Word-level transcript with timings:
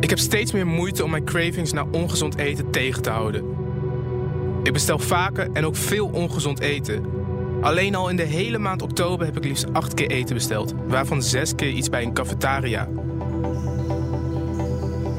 Ik 0.00 0.10
heb 0.10 0.18
steeds 0.18 0.52
meer 0.52 0.66
moeite 0.66 1.04
om 1.04 1.10
mijn 1.10 1.24
cravings 1.24 1.72
naar 1.72 1.86
ongezond 1.90 2.36
eten 2.36 2.70
tegen 2.70 3.02
te 3.02 3.10
houden. 3.10 3.44
Ik 4.62 4.72
bestel 4.72 4.98
vaker 4.98 5.48
en 5.52 5.66
ook 5.66 5.76
veel 5.76 6.06
ongezond 6.06 6.60
eten. 6.60 7.04
Alleen 7.60 7.94
al 7.94 8.08
in 8.08 8.16
de 8.16 8.22
hele 8.22 8.58
maand 8.58 8.82
oktober 8.82 9.26
heb 9.26 9.36
ik 9.36 9.44
liefst 9.44 9.72
acht 9.72 9.94
keer 9.94 10.10
eten 10.10 10.34
besteld, 10.34 10.74
waarvan 10.86 11.22
zes 11.22 11.54
keer 11.54 11.70
iets 11.70 11.88
bij 11.88 12.02
een 12.02 12.14
cafetaria. 12.14 12.88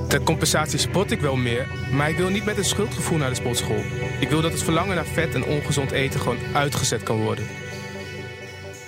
Ter 0.08 0.24
compensatie 0.24 0.80
sport 0.80 1.12
ik 1.12 1.20
wel 1.20 1.36
meer, 1.36 1.68
maar 1.94 2.10
ik 2.10 2.18
wil 2.18 2.30
niet 2.30 2.46
met 2.46 2.58
een 2.58 2.66
schuldgevoel 2.66 3.18
naar 3.18 3.30
de 3.30 3.36
sportschool. 3.36 3.84
Ik 4.20 4.30
wil 4.30 4.42
dat 4.42 4.52
het 4.52 4.64
verlangen 4.64 4.96
naar 4.96 5.06
vet 5.06 5.36
en 5.36 5.46
ongezond 5.46 5.92
eten 5.92 6.20
gewoon 6.20 6.38
uitgezet 6.54 7.04
kan 7.04 7.24
worden. 7.24 7.46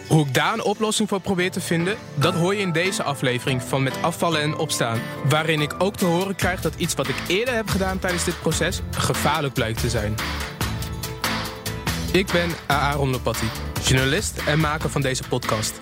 Hoe 0.10 0.26
ik 0.26 0.34
daar 0.34 0.54
een 0.54 0.64
oplossing 0.64 1.10
voor 1.10 1.20
probeer 1.20 1.52
te 1.52 1.62
vinden, 1.62 1.98
dat 2.16 2.34
hoor 2.34 2.56
je 2.56 2.62
in 2.62 2.72
deze 2.72 3.04
aflevering 3.04 3.62
van 3.64 3.84
Met 3.84 4.02
Afvallen 4.02 4.42
en 4.42 4.58
Opstaan. 4.58 5.00
Waarin 5.30 5.62
ik 5.62 5.76
ook 5.78 5.96
te 5.96 6.06
horen 6.06 6.36
krijg 6.36 6.62
dat 6.62 6.76
iets 6.76 6.96
wat 6.96 7.08
ik 7.08 7.16
eerder 7.28 7.54
heb 7.54 7.70
gedaan 7.70 8.00
tijdens 8.00 8.24
dit 8.24 8.42
proces 8.42 8.82
gevaarlijk 8.92 9.54
blijkt 9.54 9.80
te 9.80 9.90
zijn. 9.90 10.16
Ik 12.12 12.26
ben 12.32 12.50
Aaron 12.68 13.10
Lopatti, 13.10 13.46
journalist 13.84 14.42
en 14.48 14.60
maker 14.60 14.90
van 14.90 15.02
deze 15.02 15.24
podcast. 15.28 15.82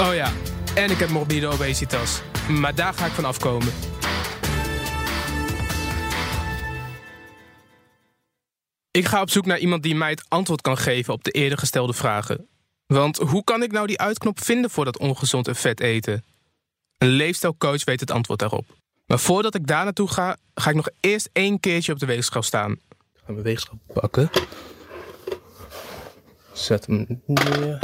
Oh 0.00 0.14
ja, 0.14 0.32
en 0.74 0.90
ik 0.90 0.98
heb 0.98 1.08
morbide 1.08 1.46
obesitas. 1.46 2.20
Maar 2.48 2.74
daar 2.74 2.94
ga 2.94 3.06
ik 3.06 3.12
van 3.12 3.24
afkomen. 3.24 3.72
Ik 8.90 9.06
ga 9.06 9.20
op 9.20 9.30
zoek 9.30 9.46
naar 9.46 9.58
iemand 9.58 9.82
die 9.82 9.94
mij 9.94 10.10
het 10.10 10.24
antwoord 10.28 10.60
kan 10.60 10.78
geven 10.78 11.12
op 11.12 11.24
de 11.24 11.30
eerder 11.30 11.58
gestelde 11.58 11.92
vragen. 11.92 12.48
Want 12.86 13.16
hoe 13.16 13.44
kan 13.44 13.62
ik 13.62 13.72
nou 13.72 13.86
die 13.86 13.98
uitknop 13.98 14.40
vinden 14.40 14.70
voor 14.70 14.84
dat 14.84 14.98
ongezond 14.98 15.48
en 15.48 15.56
vet 15.56 15.80
eten? 15.80 16.24
Een 16.98 17.08
leefstijlcoach 17.08 17.84
weet 17.84 18.00
het 18.00 18.10
antwoord 18.10 18.38
daarop. 18.38 18.66
Maar 19.06 19.18
voordat 19.18 19.54
ik 19.54 19.66
daar 19.66 19.84
naartoe 19.84 20.08
ga, 20.08 20.36
ga 20.54 20.70
ik 20.70 20.76
nog 20.76 20.88
eerst 21.00 21.28
één 21.32 21.60
keertje 21.60 21.92
op 21.92 21.98
de 21.98 22.06
weegschaal 22.06 22.42
staan. 22.42 22.72
Ik 22.72 23.20
ga 23.24 23.32
mijn 23.32 23.42
weegschaal 23.42 23.78
pakken. 23.92 24.30
Zet 26.52 26.86
hem 26.86 27.22
neer. 27.26 27.78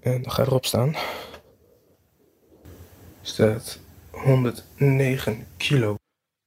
En 0.00 0.22
dan 0.22 0.32
ga 0.32 0.42
ik 0.42 0.48
erop 0.48 0.66
staan. 0.66 0.96
Staat 3.22 3.78
109 4.10 5.46
kilo. 5.56 5.94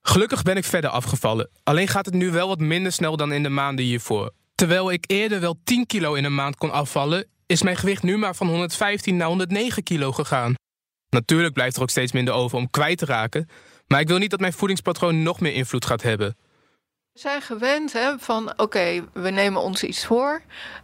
Gelukkig 0.01 0.43
ben 0.43 0.57
ik 0.57 0.63
verder 0.63 0.89
afgevallen. 0.89 1.49
Alleen 1.63 1.87
gaat 1.87 2.05
het 2.05 2.13
nu 2.13 2.31
wel 2.31 2.47
wat 2.47 2.59
minder 2.59 2.91
snel 2.91 3.17
dan 3.17 3.31
in 3.31 3.43
de 3.43 3.49
maanden 3.49 3.85
hiervoor. 3.85 4.31
Terwijl 4.59 4.91
ik 4.91 5.03
eerder 5.07 5.39
wel 5.39 5.59
10 5.63 5.85
kilo 5.85 6.13
in 6.13 6.23
een 6.23 6.35
maand 6.35 6.55
kon 6.55 6.71
afvallen, 6.71 7.25
is 7.45 7.63
mijn 7.63 7.75
gewicht 7.75 8.03
nu 8.03 8.17
maar 8.17 8.35
van 8.35 8.47
115 8.47 9.17
naar 9.17 9.27
109 9.27 9.83
kilo 9.83 10.11
gegaan. 10.11 10.53
Natuurlijk 11.09 11.53
blijft 11.53 11.75
er 11.75 11.81
ook 11.81 11.89
steeds 11.89 12.11
minder 12.11 12.33
over 12.33 12.57
om 12.57 12.69
kwijt 12.69 12.97
te 12.97 13.05
raken, 13.05 13.49
maar 13.87 13.99
ik 13.99 14.07
wil 14.07 14.17
niet 14.17 14.30
dat 14.30 14.39
mijn 14.39 14.53
voedingspatroon 14.53 15.23
nog 15.23 15.39
meer 15.39 15.53
invloed 15.53 15.85
gaat 15.85 16.02
hebben. 16.02 16.37
We 17.11 17.19
zijn 17.19 17.41
gewend 17.41 17.93
hè, 17.93 18.17
van 18.17 18.53
oké, 18.57 19.07
we 19.13 19.30
nemen 19.30 19.61
ons 19.61 19.83
iets 19.83 20.05
voor 20.05 20.41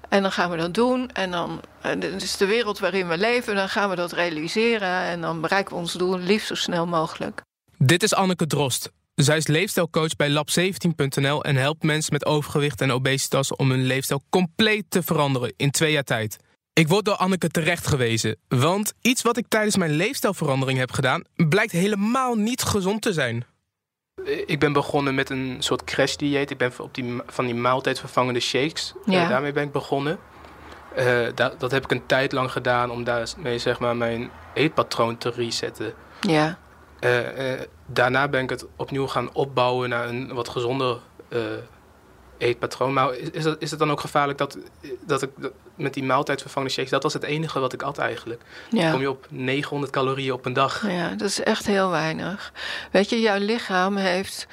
en 0.09 0.21
dan 0.21 0.31
gaan 0.31 0.49
we 0.49 0.57
dat 0.57 0.73
doen. 0.73 1.11
En 1.11 1.31
dan 1.31 1.61
dit 1.99 2.21
is 2.21 2.37
de 2.37 2.45
wereld 2.45 2.79
waarin 2.79 3.07
we 3.07 3.17
leven, 3.17 3.55
dan 3.55 3.69
gaan 3.69 3.89
we 3.89 3.95
dat 3.95 4.11
realiseren 4.11 5.01
en 5.01 5.21
dan 5.21 5.41
bereiken 5.41 5.73
we 5.73 5.79
ons 5.79 5.93
doel 5.93 6.17
liefst 6.17 6.47
zo 6.47 6.55
snel 6.55 6.87
mogelijk. 6.87 7.41
Dit 7.77 8.03
is 8.03 8.13
Anneke 8.13 8.47
Drost. 8.47 8.91
Zij 9.15 9.37
is 9.37 9.47
leefstijlcoach 9.47 10.15
bij 10.15 10.29
lab17.nl 10.29 11.43
en 11.43 11.55
helpt 11.55 11.83
mensen 11.83 12.13
met 12.13 12.25
overgewicht 12.25 12.81
en 12.81 12.91
obesitas 12.91 13.55
om 13.55 13.69
hun 13.69 13.83
leefstijl 13.83 14.21
compleet 14.29 14.85
te 14.89 15.03
veranderen 15.03 15.53
in 15.57 15.71
twee 15.71 15.91
jaar 15.91 16.03
tijd. 16.03 16.37
Ik 16.73 16.87
word 16.87 17.05
door 17.05 17.15
Anneke 17.15 17.49
terecht 17.49 17.87
gewezen, 17.87 18.37
want 18.47 18.93
iets 19.01 19.21
wat 19.21 19.37
ik 19.37 19.45
tijdens 19.47 19.77
mijn 19.77 19.91
leefstijlverandering 19.91 20.79
heb 20.79 20.91
gedaan, 20.91 21.23
blijkt 21.35 21.71
helemaal 21.71 22.35
niet 22.35 22.63
gezond 22.63 23.01
te 23.01 23.13
zijn. 23.13 23.45
Ik 24.45 24.59
ben 24.59 24.73
begonnen 24.73 25.15
met 25.15 25.29
een 25.29 25.55
soort 25.59 25.83
crash-dieet. 25.83 26.51
Ik 26.51 26.57
ben 26.57 26.71
op 26.77 26.93
die, 26.95 27.21
van 27.25 27.45
die 27.45 27.55
maaltijdvervangende 27.55 28.39
shakes. 28.39 28.93
Ja. 29.05 29.23
Eh, 29.23 29.29
daarmee 29.29 29.51
ben 29.51 29.63
ik 29.63 29.71
begonnen. 29.71 30.19
Eh, 30.95 31.27
dat, 31.35 31.59
dat 31.59 31.71
heb 31.71 31.83
ik 31.83 31.91
een 31.91 32.05
tijd 32.05 32.31
lang 32.31 32.51
gedaan 32.51 32.91
om 32.91 33.03
daarmee 33.03 33.59
zeg 33.59 33.79
maar, 33.79 33.95
mijn 33.97 34.29
eetpatroon 34.53 35.17
te 35.17 35.29
resetten. 35.29 35.93
Ja, 36.21 36.57
Eh, 36.99 37.53
eh, 37.53 37.61
daarna 37.85 38.27
ben 38.27 38.43
ik 38.43 38.49
het 38.49 38.65
opnieuw 38.75 39.07
gaan 39.07 39.33
opbouwen 39.33 39.89
naar 39.89 40.07
een 40.07 40.33
wat 40.33 40.49
gezonder 40.49 40.97
eh, 41.27 41.39
eetpatroon. 42.37 42.93
Maar 42.93 43.15
is, 43.15 43.29
is, 43.29 43.43
dat, 43.43 43.61
is 43.61 43.69
het 43.69 43.79
dan 43.79 43.91
ook 43.91 43.99
gevaarlijk 43.99 44.37
dat, 44.37 44.57
dat 45.05 45.21
ik 45.21 45.29
dat- 45.35 45.51
met 45.75 45.93
die 45.93 46.03
maaltijdvervangende 46.03 46.73
shakes... 46.73 46.91
dat 46.91 47.03
was 47.03 47.13
het 47.13 47.23
enige 47.23 47.59
wat 47.59 47.73
ik 47.73 47.81
at 47.81 47.97
eigenlijk. 47.97 48.41
Dan 48.69 48.79
kom 48.79 48.93
ja. 48.93 48.99
je 48.99 49.09
op 49.09 49.27
900 49.29 49.91
calorieën 49.91 50.33
op 50.33 50.45
een 50.45 50.53
dag. 50.53 50.87
ja, 50.87 51.09
dat 51.09 51.27
is 51.27 51.43
echt 51.43 51.65
heel 51.65 51.89
weinig. 51.89 52.51
Weet 52.91 53.09
je, 53.09 53.21
jouw 53.21 53.37
lichaam 53.37 53.95
heeft 53.95 54.47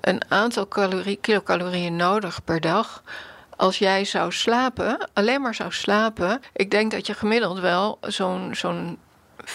een 0.00 0.22
aantal 0.28 0.68
calorie, 0.68 1.16
kilocalorieën 1.16 1.96
nodig 1.96 2.44
per 2.44 2.60
dag. 2.60 3.02
Als 3.56 3.78
jij 3.78 4.04
zou 4.04 4.32
slapen, 4.32 5.08
alleen 5.12 5.40
maar 5.40 5.54
zou 5.54 5.72
slapen, 5.72 6.40
ik 6.52 6.70
denk 6.70 6.90
dat 6.90 7.06
je 7.06 7.14
gemiddeld 7.14 7.58
wel 7.58 7.98
zo'n 8.00 8.54
zo'n 8.54 8.98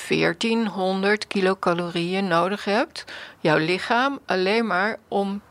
1400 0.07 1.27
kilocalorieën 1.27 2.27
nodig 2.27 2.65
hebt. 2.65 3.05
Jouw 3.39 3.57
lichaam 3.57 4.19
alleen 4.25 4.67
maar 4.67 4.97
om 5.07 5.41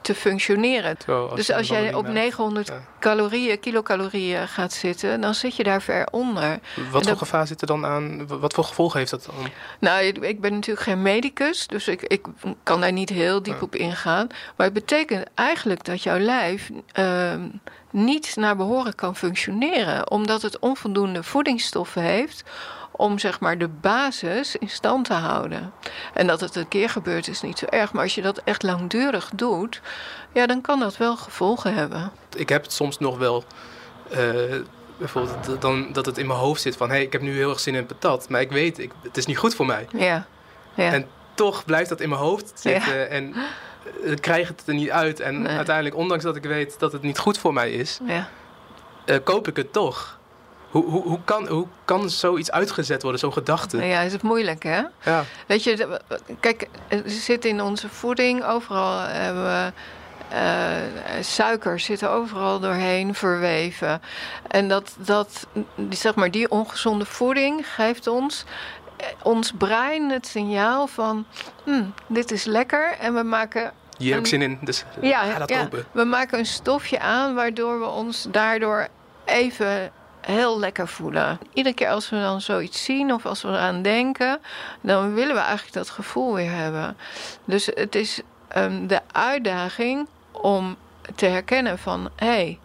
te 0.00 0.14
functioneren. 0.14 0.96
Dus 1.34 1.52
als 1.52 1.68
jij 1.68 1.86
op 1.86 1.92
wandeling 1.92 2.02
maakt- 2.02 2.14
900 2.14 2.66
Ja. 2.66 2.80
calorieën, 3.00 3.60
kilocalorieën 3.60 4.48
gaat 4.48 4.72
zitten, 4.72 5.20
dan 5.20 5.34
zit 5.34 5.56
je 5.56 5.62
daar 5.64 5.82
ver 5.82 6.06
onder. 6.10 6.58
Wat 6.90 7.06
voor 7.06 7.16
gevaar 7.16 7.46
zit 7.46 7.60
er 7.60 7.66
dan 7.66 7.84
aan? 7.86 8.26
Wat 8.26 8.54
voor 8.54 8.64
gevolgen 8.64 8.98
heeft 8.98 9.10
dat 9.10 9.24
dan? 9.24 9.50
Nou, 9.80 10.02
ik- 10.04 10.18
ik 10.18 10.40
ben 10.40 10.52
natuurlijk 10.52 10.86
geen 10.86 11.02
medicus, 11.02 11.66
dus 11.66 11.88
ik, 11.88 12.02
ik 12.02 12.26
kan 12.62 12.80
daar 12.80 12.92
niet 12.92 13.08
heel 13.08 13.42
diep 13.42 13.62
op 13.62 13.74
ingaan. 13.74 14.26
Maar 14.56 14.66
het 14.66 14.74
betekent 14.74 15.26
eigenlijk 15.34 15.84
dat 15.84 16.02
jouw 16.02 16.18
lijf 16.18 16.70
ehm, 16.92 17.48
niet 17.90 18.36
naar 18.36 18.56
behoren 18.56 18.94
kan 18.94 19.16
functioneren, 19.16 20.10
omdat 20.10 20.42
het 20.42 20.58
onvoldoende 20.58 21.22
voedingsstoffen 21.22 22.02
heeft 22.02 22.44
om 22.96 23.18
zeg 23.18 23.40
maar 23.40 23.58
de 23.58 23.68
basis 23.68 24.56
in 24.56 24.68
stand 24.68 25.04
te 25.04 25.12
houden. 25.14 25.72
En 26.14 26.26
dat 26.26 26.40
het 26.40 26.56
een 26.56 26.68
keer 26.68 26.88
gebeurt 26.90 27.28
is 27.28 27.40
niet 27.42 27.58
zo 27.58 27.66
erg, 27.66 27.92
maar 27.92 28.02
als 28.02 28.14
je 28.14 28.22
dat 28.22 28.40
echt 28.44 28.62
langdurig 28.62 29.30
doet, 29.34 29.80
ja, 30.32 30.46
dan 30.46 30.60
kan 30.60 30.80
dat 30.80 30.96
wel 30.96 31.16
gevolgen 31.16 31.74
hebben. 31.74 32.12
Ik 32.36 32.48
heb 32.48 32.62
het 32.62 32.72
soms 32.72 32.98
nog 32.98 33.18
wel... 33.18 33.44
eh, 34.10 34.18
bijvoorbeeld 34.98 35.60
dan, 35.60 35.92
dat 35.92 36.06
het 36.06 36.18
in 36.18 36.26
mijn 36.26 36.38
hoofd 36.38 36.62
zit 36.62 36.76
van... 36.76 36.88
hé, 36.88 36.94
hey, 36.94 37.04
ik 37.04 37.12
heb 37.12 37.22
nu 37.22 37.36
heel 37.36 37.50
erg 37.50 37.60
zin 37.60 37.74
in 37.74 37.86
patat, 37.86 38.28
maar 38.28 38.40
ik 38.40 38.50
weet, 38.50 38.78
ik, 38.78 38.92
het 39.02 39.16
is 39.16 39.26
niet 39.26 39.38
goed 39.38 39.54
voor 39.54 39.66
mij. 39.66 39.86
Ja, 39.92 40.26
ja. 40.74 40.92
En 40.92 41.06
toch 41.34 41.64
blijft 41.64 41.88
dat 41.88 42.00
in 42.00 42.08
mijn 42.08 42.20
hoofd 42.20 42.52
zitten 42.54 43.10
en 43.10 43.34
eh, 44.04 44.10
ik 44.12 44.20
krijg 44.20 44.48
het 44.48 44.62
er 44.66 44.74
niet 44.74 44.90
uit. 44.90 45.20
En 45.20 45.42
Nee. 45.42 45.56
uiteindelijk, 45.56 45.96
ondanks 45.96 46.24
dat 46.24 46.36
ik 46.36 46.42
weet 46.44 46.78
dat 46.78 46.92
het 46.92 47.02
niet 47.02 47.18
goed 47.18 47.38
voor 47.38 47.52
mij 47.52 47.70
is, 47.72 47.98
ja. 48.04 48.28
eh, 49.04 49.16
koop 49.24 49.48
ik 49.48 49.56
het 49.56 49.72
toch. 49.72 50.18
Hoe, 50.70 50.84
hoe, 50.84 51.02
hoe, 51.02 51.18
kan, 51.24 51.48
hoe 51.48 51.66
kan 51.84 52.10
zoiets 52.10 52.50
uitgezet 52.50 53.02
worden, 53.02 53.20
zo'n 53.20 53.32
gedachte? 53.32 53.84
ja, 53.84 54.00
is 54.00 54.12
het 54.12 54.22
moeilijk, 54.22 54.62
hè? 54.62 54.82
Ja. 55.04 55.24
Weet 55.46 55.64
je, 55.64 56.00
kijk, 56.40 56.68
er 56.88 57.02
zit 57.06 57.44
in 57.44 57.60
onze 57.62 57.88
voeding 57.88 58.44
overal 58.44 58.98
hebben 59.00 59.44
we. 59.44 59.72
eh, 60.28 61.22
suiker 61.22 61.80
zit 61.80 62.00
er 62.00 62.08
overal 62.08 62.60
doorheen 62.60 63.14
verweven. 63.14 64.00
En 64.48 64.68
dat, 64.68 64.96
dat, 64.98 65.46
die, 65.74 65.98
zeg 65.98 66.14
maar, 66.14 66.30
die 66.30 66.50
ongezonde 66.50 67.04
voeding 67.04 67.66
geeft 67.74 68.06
ons, 68.06 68.44
eh, 68.96 69.06
ons 69.22 69.52
brein 69.58 70.10
het 70.10 70.26
signaal 70.26 70.86
van: 70.86 71.26
hm, 71.64 71.82
dit 72.06 72.30
is 72.30 72.44
lekker. 72.44 72.96
En 73.00 73.14
we 73.14 73.22
maken 73.22 73.72
Hier 73.98 74.08
heb 74.14 74.18
ik 74.18 74.24
En- 74.24 74.30
zin 74.30 74.42
in, 74.42 74.58
dus 74.62 74.84
ja, 75.00 75.24
ga 75.24 75.38
dat 75.38 75.48
ja, 75.48 75.62
open. 75.62 75.84
we 75.92 76.04
maken 76.04 76.38
een 76.38 76.46
stofje 76.46 76.98
aan 77.00 77.34
waardoor 77.34 77.78
we 77.80 77.86
ons 77.86 78.26
daardoor 78.30 78.88
even 79.24 79.90
heel 80.26 80.58
lekker 80.58 80.88
voelen. 80.88 81.38
Iedere 81.52 81.74
keer 81.74 81.88
als 81.90 82.10
we 82.10 82.20
dan 82.20 82.40
zoiets 82.40 82.84
zien 82.84 83.12
of 83.12 83.26
als 83.26 83.42
we 83.42 83.48
eraan 83.48 83.82
denken, 83.82 84.40
dan 84.80 85.14
willen 85.14 85.34
we 85.34 85.40
eigenlijk 85.40 85.72
dat 85.72 85.90
gevoel 85.90 86.34
weer 86.34 86.50
hebben. 86.50 86.96
Dus 87.44 87.66
het 87.74 87.94
is 87.94 88.20
ehm, 88.48 88.86
de 88.86 89.00
uitdaging 89.12 90.08
om 90.30 90.76
te 91.14 91.26
herkennen 91.26 91.78
van 91.78 92.10
hé, 92.16 92.26
hey, 92.26 92.58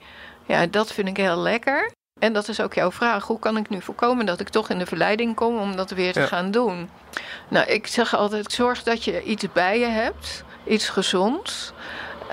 ja, 0.46 0.66
dat 0.66 0.92
vind 0.94 1.08
ik 1.08 1.18
heel 1.18 1.38
lekker. 1.38 1.92
En 2.20 2.34
dat 2.34 2.48
is 2.48 2.62
ook 2.62 2.74
jouw 2.74 2.92
vraag. 2.92 3.28
Hoe 3.28 3.40
kan 3.40 3.58
ik 3.58 3.70
nu 3.70 3.82
voorkomen 3.82 4.26
dat 4.26 4.40
ik 4.40 4.50
toch 4.50 4.70
in 4.70 4.78
de 4.80 4.86
verleiding 4.86 5.36
kom 5.36 5.58
om 5.60 5.76
dat 5.76 5.90
weer 5.92 6.14
te 6.14 6.20
Ja. 6.20 6.26
gaan 6.26 6.52
doen? 6.52 6.90
Nou, 7.48 7.68
ik 7.68 7.88
zeg 7.88 8.16
altijd: 8.16 8.52
zorg 8.52 8.84
dat 8.84 9.04
je 9.04 9.24
iets 9.24 9.46
bij 9.54 9.80
je 9.80 9.86
hebt. 9.86 10.44
iets 10.66 10.90
gezonds, 10.90 11.72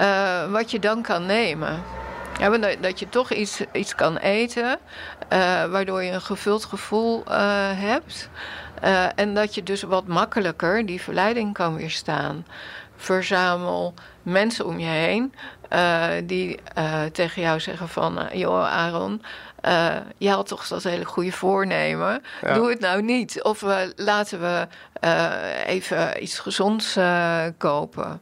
uh, 0.00 0.50
wat 0.50 0.70
je 0.70 0.78
dan 0.78 1.02
kan 1.02 1.26
nemen. 1.26 1.82
Ja, 2.38 2.58
dat 2.80 2.98
je 2.98 3.08
toch 3.08 3.32
iets, 3.32 3.60
iets 3.72 3.94
kan 3.94 4.16
eten, 4.16 4.78
uh, 5.32 5.64
waardoor 5.64 6.02
je 6.02 6.12
een 6.12 6.20
gevuld 6.20 6.64
gevoel 6.64 7.22
uh, 7.28 7.34
hebt. 7.74 8.28
en 9.14 9.34
dat 9.34 9.54
je 9.54 9.62
dus 9.62 9.82
wat 9.82 10.06
makkelijker 10.06 10.86
die 10.86 11.00
verleiding 11.00 11.52
kan 11.52 11.76
weerstaan. 11.76 12.46
Verzamel 12.96 13.94
mensen 14.22 14.66
om 14.66 14.78
je 14.78 14.86
heen 14.86 15.34
die 16.24 16.60
tegen 17.12 17.42
jou 17.42 17.60
zeggen 17.60 17.88
van... 17.88 18.28
joh 18.32 18.66
Aaron, 18.66 19.22
uh, 19.62 19.96
je 20.16 20.30
had 20.30 20.46
toch 20.46 20.68
dat 20.68 20.82
hele 20.82 21.04
goede 21.04 21.32
voornemen. 21.32 22.22
Doe 22.54 22.68
het 22.68 22.80
nou 22.80 23.02
niet. 23.02 23.42
Of 23.42 23.62
uh, 23.62 23.78
laten 23.96 24.40
we 24.40 24.66
uh, 25.04 25.66
even 25.66 26.22
iets 26.22 26.38
gezonds 26.38 26.98
kopen. 27.58 28.20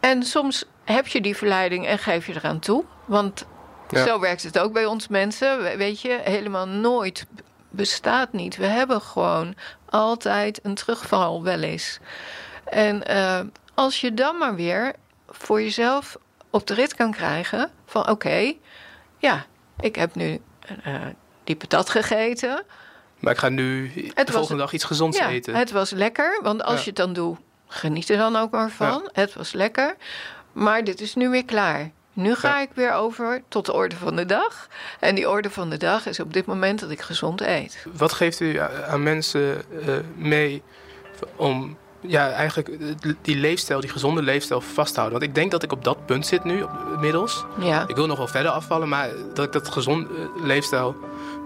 En 0.00 0.22
soms 0.22 0.64
heb 0.84 1.06
je 1.06 1.20
die 1.20 1.36
verleiding 1.36 1.86
en 1.86 1.98
geef 1.98 2.26
je 2.26 2.34
eraan 2.34 2.58
toe. 2.58 2.84
Want 3.08 3.46
ja. 3.88 4.04
zo 4.04 4.20
werkt 4.20 4.42
het 4.42 4.58
ook 4.58 4.72
bij 4.72 4.86
ons 4.86 5.08
mensen. 5.08 5.76
Weet 5.76 6.00
je, 6.00 6.20
helemaal 6.22 6.68
nooit 6.68 7.26
bestaat 7.70 8.32
niet. 8.32 8.56
We 8.56 8.66
hebben 8.66 9.00
gewoon 9.00 9.54
altijd 9.88 10.60
een 10.62 10.74
terugval 10.74 11.42
wel 11.42 11.60
eens. 11.60 11.98
En 12.64 13.02
als 13.74 14.00
je 14.00 14.14
dan 14.14 14.38
maar 14.38 14.54
weer 14.54 14.94
voor 15.28 15.62
jezelf 15.62 16.16
op 16.50 16.66
de 16.66 16.74
rit 16.74 16.94
kan 16.94 17.10
krijgen 17.10 17.70
van 17.86 18.02
oké, 18.02 18.10
okay, 18.10 18.58
ja, 19.18 19.46
ik 19.80 19.96
heb 19.96 20.14
nu 20.14 20.40
uh, 20.86 20.94
die 21.44 21.56
patat 21.56 21.90
gegeten. 21.90 22.64
Maar 23.18 23.32
ik 23.32 23.38
ga 23.38 23.48
nu 23.48 23.92
de 24.14 24.32
volgende 24.32 24.62
dag 24.62 24.72
iets 24.72 24.84
gezonds 24.84 25.18
ja, 25.18 25.28
eten. 25.28 25.54
Het 25.54 25.70
was 25.70 25.90
lekker, 25.90 26.38
want 26.42 26.62
als 26.62 26.80
je 26.80 26.86
het 26.86 26.96
dan 26.96 27.12
doet, 27.12 27.38
geniet 27.66 28.08
er 28.08 28.16
dan 28.16 28.36
ook 28.36 28.50
maar 28.50 28.70
van. 28.70 29.08
Het 29.12 29.34
was 29.34 29.52
lekker. 29.52 29.96
Maar 30.52 30.84
dit 30.84 31.00
is 31.00 31.14
nu 31.14 31.28
weer 31.28 31.44
klaar. 31.44 31.90
Nu 32.18 32.34
ga 32.34 32.60
ik 32.60 32.68
weer 32.74 32.92
over 32.92 33.42
tot 33.48 33.66
de 33.66 33.72
orde 33.72 33.96
van 33.96 34.16
de 34.16 34.26
dag. 34.26 34.68
En 35.00 35.14
die 35.14 35.28
orde 35.28 35.50
van 35.50 35.70
de 35.70 35.76
dag 35.76 36.06
is 36.06 36.20
op 36.20 36.32
dit 36.32 36.46
moment 36.46 36.80
dat 36.80 36.90
ik 36.90 37.00
gezond 37.00 37.40
eet. 37.40 37.86
Wat 37.96 38.12
geeft 38.12 38.40
u 38.40 38.58
aan 38.88 39.02
mensen 39.02 39.62
uh, 39.86 39.96
mee 40.16 40.62
om 41.36 41.76
ja, 42.00 42.30
eigenlijk 42.30 42.70
die 43.22 43.36
leefstijl, 43.36 43.80
die 43.80 43.90
gezonde 43.90 44.22
leefstijl 44.22 44.60
vasthouden. 44.60 45.18
Want 45.18 45.30
ik 45.30 45.34
denk 45.34 45.50
dat 45.50 45.62
ik 45.62 45.72
op 45.72 45.84
dat 45.84 46.06
punt 46.06 46.26
zit 46.26 46.44
nu, 46.44 46.64
inmiddels. 46.94 47.44
Ja. 47.60 47.88
Ik 47.88 47.96
wil 47.96 48.06
nog 48.06 48.18
wel 48.18 48.28
verder 48.28 48.50
afvallen, 48.50 48.88
maar 48.88 49.08
dat 49.34 49.44
ik 49.44 49.52
dat 49.52 49.68
gezonde 49.68 50.08
eh, 50.08 50.44
leefstijl 50.44 50.96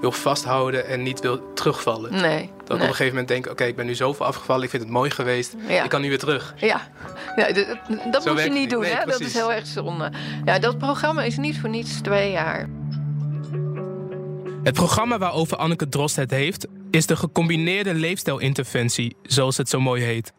wil 0.01 0.13
vasthouden 0.13 0.87
en 0.87 1.03
niet 1.03 1.21
wil 1.21 1.53
terugvallen. 1.55 2.13
Nee. 2.13 2.51
Dat 2.65 2.77
ik 2.77 2.83
op 2.83 2.89
een 2.89 2.95
gegeven 2.95 3.07
moment 3.07 3.29
denk, 3.29 3.51
oké, 3.51 3.65
ik 3.65 3.77
ben 3.77 3.87
nu 3.87 3.95
zoveel 3.95 4.27
afgevallen, 4.27 4.63
ik 4.65 4.71
vind 4.71 4.83
het 4.83 4.93
mooi 4.93 5.11
geweest, 5.11 5.55
ik 5.83 5.89
kan 5.89 6.01
nu 6.01 6.09
weer 6.09 6.19
terug. 6.19 6.55
Ja, 6.57 6.81
ja 7.37 7.53
dat 8.11 8.25
moet 8.25 8.43
je 8.43 8.51
niet 8.51 8.71
doen, 8.71 8.85
hè? 8.85 9.05
Dat 9.05 9.21
is 9.21 9.35
heel 9.35 9.53
erg 9.53 9.67
zonde. 9.67 10.11
Ja, 10.45 10.59
dat 10.59 10.79
programma 10.79 11.23
is 11.23 11.37
niet 11.37 11.61
voor 11.61 11.69
niets 11.69 12.01
twee 12.01 12.31
jaar. 12.31 12.69
Het 14.63 14.75
programma 14.75 15.19
waarover 15.19 15.57
Anneke 15.57 15.89
Drost 15.89 16.17
het 16.17 16.31
heeft, 16.31 16.67
is 16.93 17.07
de 17.07 17.17
gecombineerde 17.17 17.95
leefstijlinterventie, 17.95 19.17
zoals 19.23 19.57
het 19.57 19.69
zo 19.69 19.81
mooi 19.81 20.03
heet. 20.03 20.33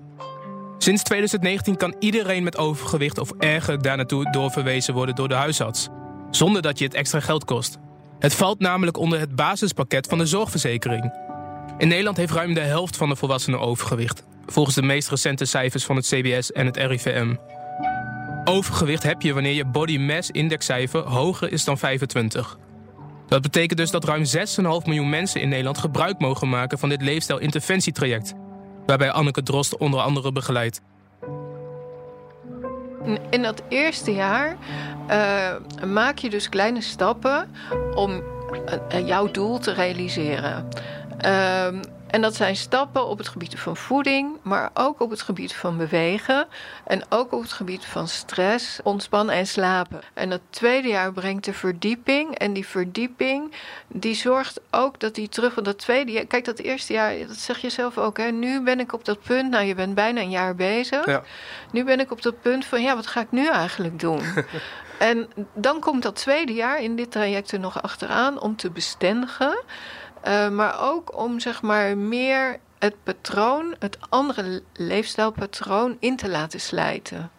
Sinds 0.77 1.03
2019 1.03 1.77
kan 1.77 1.95
iedereen 1.99 2.43
met 2.43 2.57
overgewicht 2.57 3.17
of 3.17 3.31
erger 3.39 3.81
daar 3.81 3.97
naartoe 3.97 4.31
doorverwezen 4.31 4.93
worden 4.93 5.15
door 5.15 5.27
de 5.27 5.33
huisarts, 5.33 5.87
zonder 6.31 6.61
dat 6.61 6.79
je 6.79 6.85
het 6.85 6.93
extra 6.93 7.19
geld 7.19 7.45
kost. 7.45 7.77
Het 8.19 8.33
valt 8.33 8.59
namelijk 8.59 8.97
onder 8.97 9.19
het 9.19 9.35
basispakket 9.35 10.07
van 10.07 10.17
de 10.17 10.25
zorgverzekering. 10.25 11.13
In 11.77 11.87
Nederland 11.87 12.17
heeft 12.17 12.33
ruim 12.33 12.53
de 12.53 12.59
helft 12.59 12.97
van 12.97 13.09
de 13.09 13.15
volwassenen 13.15 13.59
overgewicht, 13.59 14.23
volgens 14.45 14.75
de 14.75 14.81
meest 14.81 15.09
recente 15.09 15.45
cijfers 15.45 15.83
van 15.83 15.95
het 15.95 16.05
CBS 16.05 16.51
en 16.51 16.65
het 16.65 16.77
RIVM. 16.77 17.35
Overgewicht 18.43 19.03
heb 19.03 19.21
je 19.21 19.33
wanneer 19.33 19.53
je 19.53 19.65
body 19.65 19.97
mass 19.97 20.29
indexcijfer 20.31 21.01
hoger 21.01 21.51
is 21.51 21.63
dan 21.63 21.77
25. 21.77 22.57
Dat 23.33 23.41
betekent 23.41 23.79
dus 23.79 23.91
dat 23.91 24.03
ruim 24.03 24.23
6,5 24.23 24.85
miljoen 24.85 25.09
mensen 25.09 25.41
in 25.41 25.49
Nederland 25.49 25.77
gebruik 25.77 26.19
mogen 26.19 26.49
maken 26.49 26.79
van 26.79 26.89
dit 26.89 27.01
leefstijl-interventietraject, 27.01 28.33
waarbij 28.85 29.11
Anneke 29.11 29.43
Drost 29.43 29.77
onder 29.77 29.99
andere 29.99 30.31
begeleidt. 30.31 30.81
In 33.29 33.41
dat 33.41 33.63
eerste 33.69 34.13
jaar 34.13 34.57
uh, 35.09 35.85
maak 35.87 36.17
je 36.17 36.29
dus 36.29 36.49
kleine 36.49 36.81
stappen 36.81 37.49
om 37.95 38.11
uh, 38.11 39.07
jouw 39.07 39.31
doel 39.31 39.59
te 39.59 39.73
realiseren. 39.73 40.67
Uh, 41.25 41.67
en 42.13 42.21
dat 42.21 42.35
zijn 42.35 42.55
stappen 42.55 43.07
op 43.07 43.17
het 43.17 43.27
gebied 43.27 43.59
van 43.59 43.77
voeding, 43.77 44.37
maar 44.41 44.69
ook 44.73 45.01
op 45.01 45.09
het 45.09 45.21
gebied 45.21 45.53
van 45.53 45.77
bewegen. 45.77 46.47
En 46.85 47.03
ook 47.09 47.31
op 47.31 47.41
het 47.41 47.51
gebied 47.51 47.85
van 47.85 48.07
stress, 48.07 48.79
ontspannen 48.83 49.35
en 49.35 49.47
slapen. 49.47 50.01
En 50.13 50.31
het 50.31 50.41
tweede 50.49 50.87
jaar 50.87 51.11
brengt 51.13 51.45
de 51.45 51.53
verdieping. 51.53 52.37
En 52.37 52.53
die 52.53 52.67
verdieping, 52.67 53.53
die 53.87 54.15
zorgt 54.15 54.61
ook 54.71 54.99
dat 54.99 55.15
die 55.15 55.29
terug 55.29 55.53
van 55.53 55.63
dat 55.63 55.77
tweede 55.77 56.11
jaar. 56.11 56.25
Kijk, 56.25 56.45
dat 56.45 56.59
eerste 56.59 56.93
jaar, 56.93 57.27
dat 57.27 57.37
zeg 57.37 57.57
je 57.57 57.69
zelf 57.69 57.97
ook, 57.97 58.17
hè. 58.17 58.31
Nu 58.31 58.61
ben 58.61 58.79
ik 58.79 58.93
op 58.93 59.05
dat 59.05 59.21
punt, 59.21 59.49
nou, 59.49 59.65
je 59.65 59.75
bent 59.75 59.95
bijna 59.95 60.21
een 60.21 60.29
jaar 60.29 60.55
bezig. 60.55 61.05
Ja. 61.05 61.23
Nu 61.71 61.83
ben 61.83 61.99
ik 61.99 62.11
op 62.11 62.21
dat 62.21 62.41
punt 62.41 62.65
van, 62.65 62.81
ja, 62.81 62.95
wat 62.95 63.07
ga 63.07 63.21
ik 63.21 63.31
nu 63.31 63.47
eigenlijk 63.47 63.99
doen? 63.99 64.21
en 64.97 65.29
dan 65.53 65.79
komt 65.79 66.03
dat 66.03 66.15
tweede 66.15 66.53
jaar 66.53 66.81
in 66.81 66.95
dit 66.95 67.11
traject 67.11 67.51
er 67.51 67.59
nog 67.59 67.81
achteraan 67.81 68.39
om 68.39 68.55
te 68.55 68.71
bestendigen. 68.71 69.63
Uh, 70.27 70.49
maar 70.49 70.81
ook 70.81 71.17
om 71.17 71.39
zeg 71.39 71.61
maar 71.61 71.97
meer 71.97 72.59
het 72.79 72.95
patroon, 73.03 73.75
het 73.79 73.97
andere 74.09 74.61
leefstijlpatroon 74.73 75.97
in 75.99 76.15
te 76.15 76.29
laten 76.29 76.59
slijten. 76.59 77.31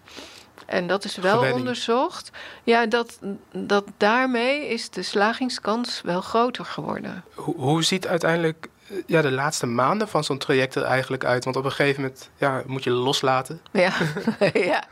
En 0.67 0.87
dat 0.87 1.05
is 1.05 1.17
wel 1.17 1.53
onderzocht. 1.53 2.31
Ja, 2.63 2.87
dat, 2.87 3.19
dat 3.53 3.85
daarmee 3.97 4.69
is 4.69 4.91
de 4.91 5.03
slagingskans 5.03 6.01
wel 6.05 6.21
groter 6.21 6.65
geworden. 6.65 7.25
Hoe, 7.35 7.57
hoe 7.57 7.83
ziet 7.83 8.07
uiteindelijk 8.07 8.67
eh, 8.67 8.73
ja, 9.07 9.23
de 9.23 9.31
laatste 9.31 9.67
maanden 9.67 10.09
van 10.09 10.25
zo'n 10.25 10.39
traject 10.39 10.75
er 10.75 10.83
eigenlijk 10.83 11.25
uit? 11.25 11.45
Want 11.45 11.57
op 11.57 11.65
een 11.65 11.73
gegeven 11.73 12.03
moment 12.03 12.31
ja, 12.37 12.63
moet 12.67 12.85
je 12.85 12.91
loslaten. 12.91 13.61
Ja. 13.73 13.93
ja. 14.53 14.85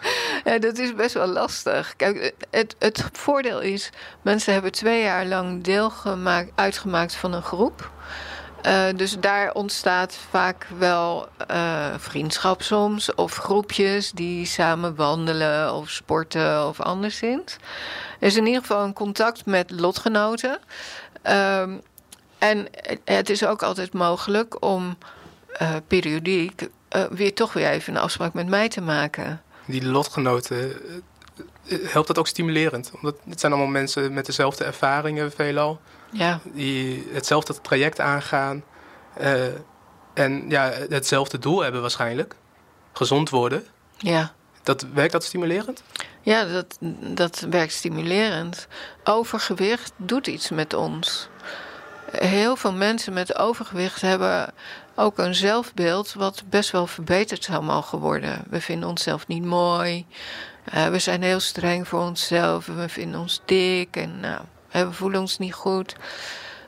ja, 0.45 0.59
dat 0.59 0.79
is 0.79 0.95
best 0.95 1.15
wel 1.15 1.27
lastig. 1.27 1.97
Kijk, 1.97 2.35
het, 2.51 2.77
het 2.79 3.05
voordeel 3.13 3.61
is, 3.61 3.91
mensen 4.23 4.53
hebben 4.53 4.73
twee 4.73 5.03
jaar 5.03 5.27
lang 5.27 5.65
deel 5.65 5.91
gemaakt, 5.91 6.51
uitgemaakt 6.55 7.15
van 7.15 7.33
een 7.33 7.43
groep. 7.43 7.91
Uh, 8.67 8.85
dus 8.97 9.17
daar 9.21 9.53
ontstaat 9.53 10.19
vaak 10.31 10.67
wel 10.79 11.29
uh, 11.51 11.87
vriendschap 11.97 12.63
soms, 12.63 13.15
of 13.15 13.37
groepjes 13.37 14.11
die 14.11 14.47
samen 14.47 14.95
wandelen 14.95 15.75
of 15.75 15.91
sporten 15.91 16.69
of 16.69 16.81
anderszins. 16.81 17.57
Er 18.21 18.27
is 18.27 18.37
in 18.37 18.47
ieder 18.47 18.61
geval 18.61 18.85
een 18.85 18.93
contact 18.93 19.47
met 19.47 19.71
lotgenoten. 19.71 20.59
Uh, 21.27 21.63
en 22.43 22.69
het 23.05 23.31
is 23.31 23.47
ook 23.47 23.63
altijd 23.63 23.93
mogelijk 23.93 24.65
om 24.65 24.97
uh, 25.63 25.75
periodiek 25.87 26.69
weer 27.11 27.35
toch 27.35 27.53
weer 27.53 27.69
even 27.69 27.95
een 27.95 28.01
afspraak 28.01 28.33
met 28.33 28.49
mij 28.49 28.69
te 28.69 28.81
maken. 28.81 29.43
Die 29.67 29.87
lotgenoten, 29.87 30.73
helpt 31.69 32.07
dat 32.07 32.19
ook 32.19 32.27
stimulerend? 32.27 32.91
Omdat 32.95 33.17
het 33.29 33.41
zijn 33.41 33.53
allemaal 33.53 33.71
mensen 33.71 34.13
met 34.13 34.27
dezelfde 34.27 34.65
ervaringen 34.65 35.33
veelal. 35.33 35.81
Ja. 36.11 36.41
Die 36.53 37.07
hetzelfde 37.13 37.61
traject 37.61 38.01
aangaan. 38.01 38.65
Uh, 39.21 39.45
en 40.15 40.45
ja, 40.49 40.73
hetzelfde 40.89 41.39
doel 41.39 41.63
hebben 41.63 41.81
waarschijnlijk. 41.81 42.35
Gezond 42.93 43.31
worden. 43.31 43.67
Ja. 43.97 44.33
Dat, 44.63 44.87
werkt 44.95 45.13
dat 45.13 45.25
stimulerend? 45.25 45.83
Ja, 46.21 46.45
dat, 46.45 46.79
dat 47.15 47.47
werkt 47.51 47.73
stimulerend. 47.73 48.67
Overgewicht 49.05 49.93
doet 49.97 50.27
iets 50.27 50.51
met 50.51 50.75
ons. 50.75 51.29
Heel 52.13 52.57
veel 52.57 52.73
mensen 52.73 53.13
met 53.13 53.39
overgewicht 53.39 54.01
hebben 54.01 54.53
ook 54.95 55.19
een 55.19 55.35
zelfbeeld 55.35 56.13
wat 56.13 56.43
best 56.49 56.71
wel 56.71 56.87
verbeterd 56.87 57.45
zou 57.45 57.63
mogen 57.63 57.99
worden. 57.99 58.45
We 58.51 58.61
vinden 58.61 58.89
onszelf 58.89 59.27
niet 59.27 59.45
mooi. 59.45 60.07
Uh, 60.75 60.87
we 60.87 60.99
zijn 60.99 61.23
heel 61.23 61.41
streng 61.41 61.89
voor 61.89 62.01
onszelf. 62.01 62.67
We 62.67 62.89
vinden 62.89 63.21
ons 63.21 63.43
dik 63.45 63.97
en 63.97 64.21
nou, 64.21 64.41
we 64.71 64.93
voelen 64.93 65.21
ons 65.21 65.39
niet 65.39 65.55
goed. 65.55 65.97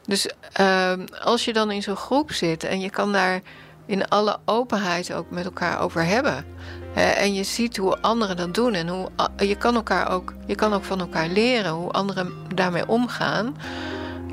Dus 0.07 0.29
uh, 0.61 0.93
als 1.21 1.45
je 1.45 1.53
dan 1.53 1.71
in 1.71 1.83
zo'n 1.83 1.97
groep 1.97 2.33
zit 2.33 2.65
en 2.65 2.81
je 2.81 2.91
kan 2.91 3.13
daar 3.13 3.41
in 3.87 4.09
alle 4.09 4.39
openheid 4.45 5.13
ook 5.13 5.31
met 5.31 5.45
elkaar 5.45 5.81
over 5.81 6.05
hebben. 6.05 6.47
En 6.95 7.35
je 7.35 7.45
ziet 7.45 7.77
hoe 7.77 8.01
anderen 8.01 8.37
dat 8.37 8.55
doen 8.55 8.75
en 8.75 8.89
hoe 8.89 9.09
je 9.37 9.57
kan 9.57 9.75
elkaar 9.75 10.11
ook, 10.11 10.35
je 10.47 10.55
kan 10.55 10.73
ook 10.73 10.85
van 10.85 11.01
elkaar 11.01 11.29
leren 11.29 11.73
hoe 11.73 11.91
anderen 11.91 12.33
daarmee 12.55 12.89
omgaan. 12.89 13.57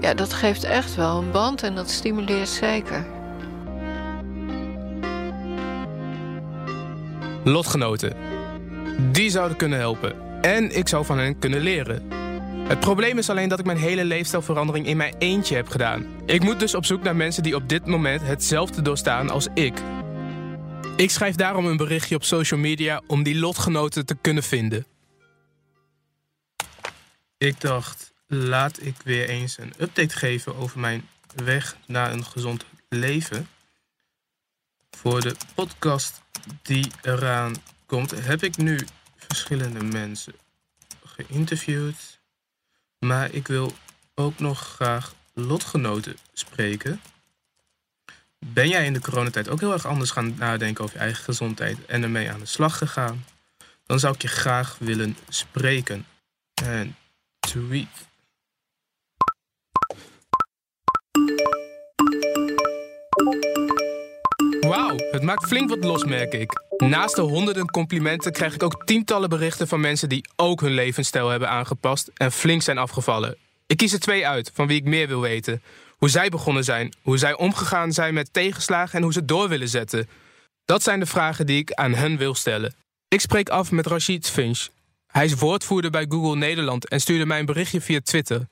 Ja, 0.02 0.14
dat 0.14 0.34
geeft 0.34 0.64
echt 0.64 0.96
wel 0.96 1.18
een 1.18 1.32
band 1.32 1.64
en 1.64 1.76
dat 1.76 1.90
stimuleert 1.90 2.50
zeker. 2.50 3.06
Lotgenoten. 7.44 8.16
Die 9.12 9.30
zouden 9.30 9.58
kunnen 9.58 9.80
helpen. 9.80 10.42
En 10.42 10.78
ik 10.78 10.88
zou 10.88 11.06
van 11.06 11.18
hen 11.18 11.40
kunnen 11.40 11.60
leren. 11.60 12.08
Het 12.68 12.80
probleem 12.80 13.18
is 13.18 13.30
alleen 13.30 13.50
dat 13.50 13.60
ik 13.60 13.66
mijn 13.66 13.78
hele 13.78 14.06
leefstijlverandering 14.06 14.86
in 14.86 14.98
mijn 14.98 15.16
eentje 15.20 15.56
heb 15.56 15.68
gedaan. 15.68 16.06
Ik 16.26 16.44
moet 16.44 16.60
dus 16.60 16.76
op 16.76 16.86
zoek 16.86 17.04
naar 17.04 17.16
mensen 17.16 17.44
die 17.44 17.56
op 17.56 17.70
dit 17.70 17.86
moment 17.86 18.22
hetzelfde 18.22 18.82
doorstaan 18.82 19.30
als 19.30 19.48
ik. 19.54 19.82
Ik 20.96 21.10
schrijf 21.10 21.36
daarom 21.36 21.66
een 21.66 21.78
berichtje 21.78 22.16
op 22.16 22.24
social 22.24 22.60
media 22.60 23.02
om 23.08 23.24
die 23.24 23.40
lotgenoten 23.40 24.06
te 24.06 24.16
kunnen 24.22 24.44
vinden. 24.44 24.86
Ik 27.38 27.62
dacht, 27.62 28.11
laat 28.34 28.82
ik 28.82 28.96
weer 29.04 29.30
eens 29.30 29.58
een 29.58 29.74
update 29.78 30.18
geven 30.18 30.56
over 30.56 30.80
mijn 30.80 31.08
weg 31.36 31.78
naar 31.86 32.12
een 32.12 32.26
gezond 32.26 32.66
leven. 32.90 33.48
Voor 34.92 35.22
de 35.22 35.36
podcast 35.56 36.22
die 36.62 36.92
eraan 37.02 37.56
komt, 37.86 38.12
heb 38.12 38.44
ik 38.44 38.58
nu 38.58 38.88
verschillende 39.16 39.84
mensen 39.84 40.34
geïnterviewd. 41.04 42.20
Maar 43.00 43.32
ik 43.32 43.48
wil 43.48 43.74
ook 44.16 44.40
nog 44.40 44.60
graag 44.60 45.14
lotgenoten 45.34 46.18
spreken. 46.34 47.02
Ben 48.40 48.68
jij 48.68 48.86
in 48.86 48.94
de 48.94 49.02
coronatijd 49.02 49.50
ook 49.50 49.60
heel 49.60 49.74
erg 49.74 49.86
anders 49.86 50.12
gaan 50.12 50.36
nadenken 50.38 50.84
over 50.84 50.96
je 50.96 51.04
eigen 51.04 51.24
gezondheid 51.24 51.86
en 51.86 52.04
ermee 52.04 52.32
aan 52.32 52.40
de 52.40 52.46
slag 52.46 52.78
gegaan? 52.78 53.26
Dan 53.86 54.00
zou 54.00 54.14
ik 54.14 54.22
je 54.22 54.28
graag 54.28 54.78
willen 54.80 55.18
spreken. 55.30 56.06
En 56.54 56.96
tweet. 57.40 58.10
Wauw, 64.72 64.96
het 65.12 65.22
maakt 65.22 65.48
flink 65.48 65.70
wat 65.70 65.84
los, 65.84 66.04
merk 66.04 66.34
ik. 66.34 66.64
Naast 66.78 67.16
de 67.16 67.22
honderden 67.22 67.66
complimenten 67.66 68.32
krijg 68.32 68.54
ik 68.54 68.64
ook 68.64 68.86
tientallen 68.86 69.30
berichten 69.30 69.68
van 69.68 69.80
mensen 69.80 70.10
die 70.10 70.30
ook 70.36 70.62
hun 70.62 70.72
levensstijl 70.74 71.30
hebben 71.30 71.50
aangepast 71.50 72.12
en 72.14 72.32
flink 72.32 72.62
zijn 72.62 72.78
afgevallen. 72.78 73.38
Ik 73.66 73.78
kies 73.78 73.94
er 73.94 74.00
twee 74.00 74.28
uit 74.28 74.52
van 74.54 74.68
wie 74.68 74.78
ik 74.78 74.84
meer 74.84 75.08
wil 75.08 75.22
weten. 75.22 75.62
Hoe 75.98 76.10
zij 76.10 76.30
begonnen 76.30 76.64
zijn, 76.64 76.94
hoe 77.02 77.18
zij 77.18 77.38
omgegaan 77.38 77.92
zijn 77.92 78.14
met 78.14 78.34
tegenslagen 78.34 78.98
en 78.98 79.04
hoe 79.04 79.14
ze 79.14 79.26
door 79.26 79.50
willen 79.50 79.70
zetten. 79.70 80.10
Dat 80.66 80.84
zijn 80.84 81.00
de 81.00 81.06
vragen 81.06 81.46
die 81.46 81.58
ik 81.60 81.74
aan 81.74 81.94
hen 81.94 82.18
wil 82.18 82.36
stellen. 82.36 82.76
Ik 83.08 83.22
spreek 83.22 83.50
af 83.50 83.72
met 83.72 83.88
Rashid 83.88 84.30
Finch. 84.30 84.68
Hij 85.08 85.26
is 85.26 85.34
woordvoerder 85.34 85.92
bij 85.92 86.06
Google 86.10 86.36
Nederland 86.36 86.88
en 86.88 87.02
stuurde 87.02 87.26
mij 87.26 87.40
een 87.40 87.46
berichtje 87.46 87.82
via 87.82 88.00
Twitter. 88.04 88.48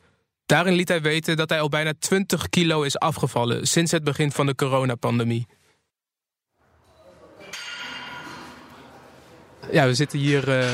Daarin 0.45 0.73
liet 0.73 0.87
hij 0.87 1.01
weten 1.01 1.37
dat 1.37 1.49
hij 1.49 1.61
al 1.61 1.69
bijna 1.69 1.93
20 1.99 2.49
kilo 2.49 2.81
is 2.81 2.97
afgevallen 2.97 3.67
sinds 3.67 3.91
het 3.91 4.03
begin 4.03 4.31
van 4.31 4.45
de 4.45 4.55
coronapandemie. 4.55 5.47
Ja, 9.71 9.85
we 9.85 9.93
zitten 9.93 10.19
hier 10.19 10.47
uh, 10.47 10.71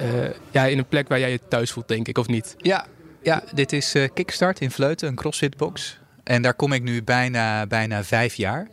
uh, 0.00 0.30
ja, 0.50 0.64
in 0.64 0.78
een 0.78 0.88
plek 0.88 1.08
waar 1.08 1.18
jij 1.18 1.30
je 1.30 1.40
thuis 1.48 1.70
voelt, 1.70 1.88
denk 1.88 2.08
ik, 2.08 2.18
of 2.18 2.26
niet? 2.26 2.54
Ja, 2.56 2.86
ja 3.22 3.42
dit 3.54 3.72
is 3.72 3.94
uh, 3.94 4.08
Kickstart 4.14 4.60
in 4.60 4.70
Vleuten, 4.70 5.08
een 5.08 5.14
crossfitbox. 5.14 5.98
En 6.24 6.42
daar 6.42 6.54
kom 6.54 6.72
ik 6.72 6.82
nu 6.82 7.02
bijna, 7.02 7.66
bijna 7.66 8.04
vijf 8.04 8.34
jaar. 8.34 8.68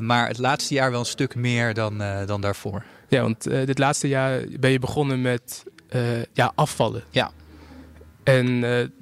maar 0.00 0.28
het 0.28 0.38
laatste 0.38 0.74
jaar 0.74 0.90
wel 0.90 1.00
een 1.00 1.06
stuk 1.06 1.34
meer 1.34 1.74
dan, 1.74 2.02
dan 2.26 2.40
daarvoor. 2.40 2.84
Ja, 3.08 3.22
want 3.22 3.42
dit 3.42 3.78
laatste 3.78 4.08
jaar 4.08 4.40
ben 4.60 4.70
je 4.70 4.78
begonnen 4.78 5.20
met 5.20 5.62
ja, 6.32 6.52
afvallen. 6.54 7.04
Ja. 7.10 7.30
En 8.24 8.46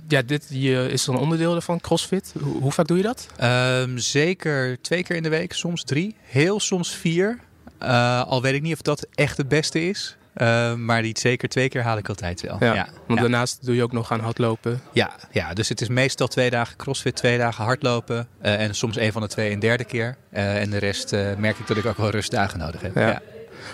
ja, 0.09 0.23
dit 0.23 0.47
hier 0.49 0.91
is 0.91 1.07
een 1.07 1.17
onderdeel 1.17 1.61
van 1.61 1.81
CrossFit. 1.81 2.35
Hoe, 2.43 2.61
hoe 2.61 2.73
vaak 2.73 2.87
doe 2.87 2.97
je 2.97 3.03
dat? 3.03 3.29
Um, 3.43 3.99
zeker 3.99 4.81
twee 4.81 5.03
keer 5.03 5.17
in 5.17 5.23
de 5.23 5.29
week, 5.29 5.53
soms 5.53 5.85
drie. 5.85 6.17
Heel 6.21 6.61
soms 6.61 6.95
vier. 6.95 7.39
Uh, 7.83 8.23
al 8.27 8.43
weet 8.43 8.55
ik 8.55 8.63
niet 8.63 8.73
of 8.73 8.83
dat 8.83 9.07
echt 9.15 9.37
het 9.37 9.49
beste 9.49 9.89
is. 9.89 10.17
Uh, 10.37 10.75
maar 10.75 11.03
die 11.03 11.19
zeker 11.19 11.49
twee 11.49 11.69
keer 11.69 11.83
haal 11.83 11.97
ik 11.97 12.09
altijd 12.09 12.41
wel. 12.41 12.57
Ja, 12.61 12.75
ja. 12.75 12.89
want 13.07 13.19
ja. 13.19 13.21
daarnaast 13.21 13.67
doe 13.67 13.75
je 13.75 13.83
ook 13.83 13.93
nog 13.93 14.13
aan 14.13 14.21
hardlopen. 14.21 14.81
Ja, 14.93 15.11
ja, 15.31 15.55
dus 15.55 15.69
het 15.69 15.81
is 15.81 15.89
meestal 15.89 16.27
twee 16.27 16.51
dagen 16.51 16.77
crossfit, 16.77 17.17
twee 17.17 17.39
dagen 17.39 17.65
hardlopen. 17.65 18.29
Uh, 18.43 18.61
en 18.61 18.75
soms 18.75 18.97
een 18.97 19.13
van 19.13 19.23
de 19.23 19.29
twee 19.29 19.53
een 19.53 19.59
derde 19.59 19.85
keer. 19.85 20.17
en 20.31 20.71
de 20.71 20.79
rest 20.79 21.13
merk 21.37 21.59
ik 21.59 21.67
dat 21.67 21.77
ik 21.77 21.87
ook 21.87 21.97
wel 21.97 22.11
rustdagen 22.11 22.59
nodig 22.59 22.81
heb. 22.81 22.95
Ja. 22.95 23.21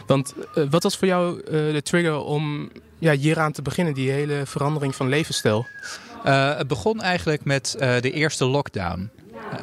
Want 0.06 0.34
wat 0.70 0.82
was 0.82 0.96
voor 0.96 1.08
jou 1.08 1.42
de 1.50 1.82
trigger 1.82 2.24
om 2.24 2.70
ja, 2.98 3.12
hieraan 3.12 3.52
te 3.52 3.62
beginnen, 3.62 3.94
die 3.94 4.10
hele 4.10 4.42
verandering 4.44 4.94
van 4.94 5.08
levensstijl? 5.08 5.66
het 6.22 6.68
begon 6.68 7.02
eigenlijk 7.02 7.44
met 7.44 7.74
de 7.78 8.10
eerste 8.10 8.44
lockdown. 8.44 9.10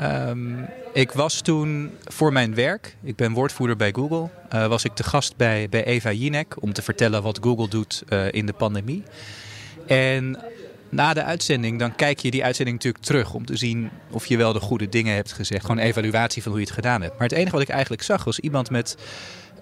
Um, 0.02 0.66
ik 0.94 1.12
was 1.12 1.42
toen 1.42 1.92
voor 2.04 2.34
mijn 2.34 2.56
werk, 2.56 2.96
ik 3.04 3.16
ben 3.16 3.34
woordvoerder 3.34 3.75
bij 3.75 3.92
Google, 3.92 4.30
uh, 4.54 4.68
was 4.68 4.84
ik 4.84 4.94
te 4.94 5.04
gast 5.04 5.36
bij, 5.36 5.70
bij 5.70 5.84
Eva 5.84 6.12
Jinek 6.12 6.62
om 6.62 6.74
te 6.74 6.82
vertellen 6.82 7.24
wat 7.24 7.40
Google 7.42 7.68
doet 7.68 8.04
uh, 8.10 8.32
in 8.32 8.46
de 8.46 8.54
pandemie. 8.54 9.04
En 9.88 10.40
na 10.90 11.13
de 11.13 11.24
uitzending, 11.24 11.80
dan 11.80 11.96
kijk 11.96 12.20
je 12.20 12.32
die 12.32 12.44
uitzending 12.44 12.78
natuurlijk 12.78 13.04
terug 13.04 13.34
om 13.34 13.46
te 13.46 13.56
zien 13.56 13.90
of 14.10 14.25
je 14.25 14.38
wel 14.38 14.54
de 14.54 14.60
goede 14.60 14.90
dingen 14.90 15.16
hebt 15.16 15.32
gezegd. 15.32 15.62
Gewoon 15.62 15.78
een 15.78 15.84
evaluatie 15.84 16.42
van 16.42 16.52
hoe 16.52 16.62
je 16.62 16.68
het 16.68 16.75
gedaan 16.75 17.02
hebt. 17.02 17.13
Maar 17.13 17.28
het 17.28 17.38
enige 17.38 17.52
wat 17.52 17.62
ik 17.62 17.70
eigenlijk 17.70 18.04
zag 18.04 18.24
was 18.24 18.40
iemand 18.40 18.70
met 18.70 18.98